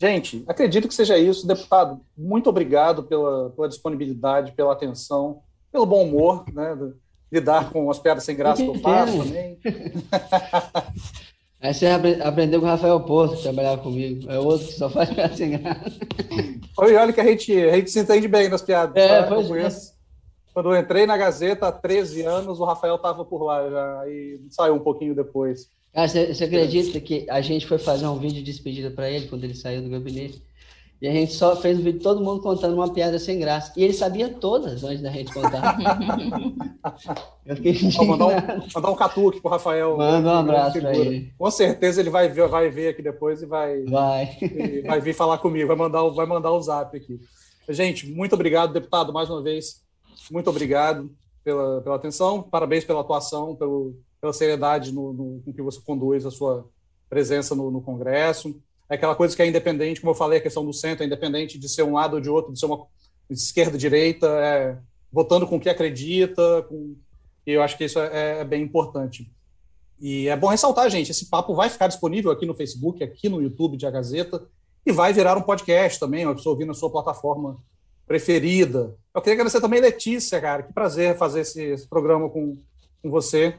[0.00, 1.46] Gente, acredito que seja isso.
[1.46, 5.40] Deputado, muito obrigado pela, pela disponibilidade, pela atenção,
[5.72, 6.74] pelo bom humor, né?
[6.76, 6.92] de
[7.32, 9.58] Lidar com as piadas sem graça que eu faço também.
[11.60, 14.30] Aí você apre- aprendeu com o Rafael Porto, que trabalhava comigo.
[14.30, 15.98] É outro que só faz piada sem graça.
[16.78, 18.94] E olha que a gente, a gente se entende bem nas piadas.
[18.94, 19.28] É, tá?
[19.34, 19.93] pois.
[20.54, 24.40] Quando eu entrei na Gazeta há 13 anos, o Rafael estava por lá já, e
[24.50, 25.68] saiu um pouquinho depois.
[25.92, 29.26] Cara, você, você acredita que a gente foi fazer um vídeo de despedida para ele
[29.26, 30.40] quando ele saiu do gabinete?
[31.02, 33.72] E a gente só fez um vídeo todo mundo contando uma piada sem graça.
[33.76, 35.76] E ele sabia todas antes da gente contar.
[37.44, 39.96] Eu fiquei Vou mandar um, mandar um catuque pro Rafael.
[39.96, 41.32] Manda um abraço para ele.
[41.36, 44.38] Com certeza ele vai ver, vai ver aqui depois e vai, Vai.
[44.40, 47.20] e vai vir falar comigo, vai mandar, vai mandar o zap aqui.
[47.68, 49.83] Gente, muito obrigado, deputado, mais uma vez.
[50.30, 51.10] Muito obrigado
[51.42, 56.24] pela, pela atenção, parabéns pela atuação, pelo, pela seriedade no, no, com que você conduz
[56.24, 56.66] a sua
[57.08, 58.60] presença no, no Congresso.
[58.88, 61.58] É aquela coisa que é independente, como eu falei, a questão do centro é independente
[61.58, 62.86] de ser um lado ou de outro, de ser uma
[63.30, 64.78] de esquerda, direita, é,
[65.10, 66.96] votando com o que acredita, com,
[67.46, 69.30] e eu acho que isso é, é bem importante.
[70.00, 73.40] E é bom ressaltar, gente, esse papo vai ficar disponível aqui no Facebook, aqui no
[73.40, 74.46] YouTube de A Gazeta,
[74.84, 77.58] e vai virar um podcast também, uma pessoa ouvir na sua plataforma
[78.06, 78.94] preferida.
[79.14, 82.58] Eu queria agradecer também, Letícia, cara, que prazer fazer esse, esse programa com,
[83.02, 83.56] com você.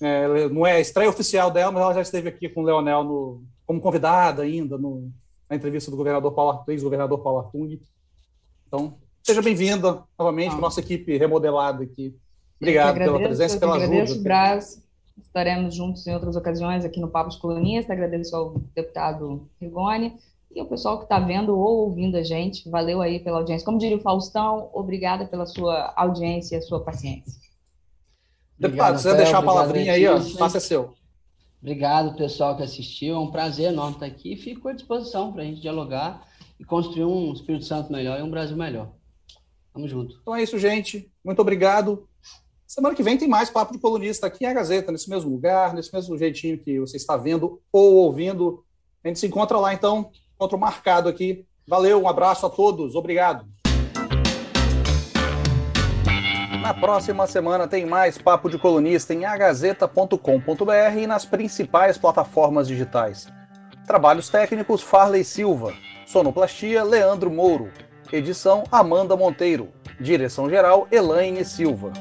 [0.00, 3.04] É, não é a estreia oficial dela, mas ela já esteve aqui com o Leonel
[3.04, 5.10] no, como convidada ainda no,
[5.48, 7.80] na entrevista do governador Paulo ex-governador Paulo Artung.
[8.66, 10.58] Então, seja bem-vinda novamente Ah.
[10.58, 12.16] nossa equipe remodelada aqui.
[12.60, 14.24] Obrigado que pela agradeço, presença e pela que agradeço, ajuda.
[14.24, 14.82] Braz.
[15.20, 17.92] Estaremos juntos em outras ocasiões aqui no Papo de Colunista.
[17.92, 20.16] Agradeço ao deputado Rigoni
[20.54, 22.68] e ao pessoal que está vendo ou ouvindo a gente.
[22.68, 23.64] Valeu aí pela audiência.
[23.64, 27.40] Como diria o Faustão, obrigada pela sua audiência e a sua paciência.
[28.58, 30.94] Deputado, se você deixar a obrigado, palavrinha aí, ó, espaço é seu.
[31.60, 33.14] Obrigado, pessoal que assistiu.
[33.14, 34.36] É um prazer enorme estar aqui.
[34.36, 36.26] Fico à disposição para a gente dialogar
[36.58, 38.92] e construir um Espírito Santo melhor e um Brasil melhor.
[39.72, 40.18] Tamo junto.
[40.20, 41.10] Então é isso, gente.
[41.24, 42.08] Muito obrigado.
[42.66, 45.74] Semana que vem tem mais Papo de Colunista aqui em A Gazeta, nesse mesmo lugar,
[45.74, 48.64] nesse mesmo jeitinho que você está vendo ou ouvindo.
[49.04, 50.10] A gente se encontra lá, então.
[50.42, 51.46] Encontro marcado aqui.
[51.68, 52.96] Valeu, um abraço a todos.
[52.96, 53.46] Obrigado.
[56.60, 63.28] Na próxima semana tem mais Papo de Colunista em agazeta.com.br e nas principais plataformas digitais.
[63.86, 65.72] Trabalhos técnicos Farley Silva.
[66.06, 67.70] Sonoplastia Leandro Mouro.
[68.12, 69.68] Edição Amanda Monteiro.
[70.00, 71.92] Direção geral Elaine Silva.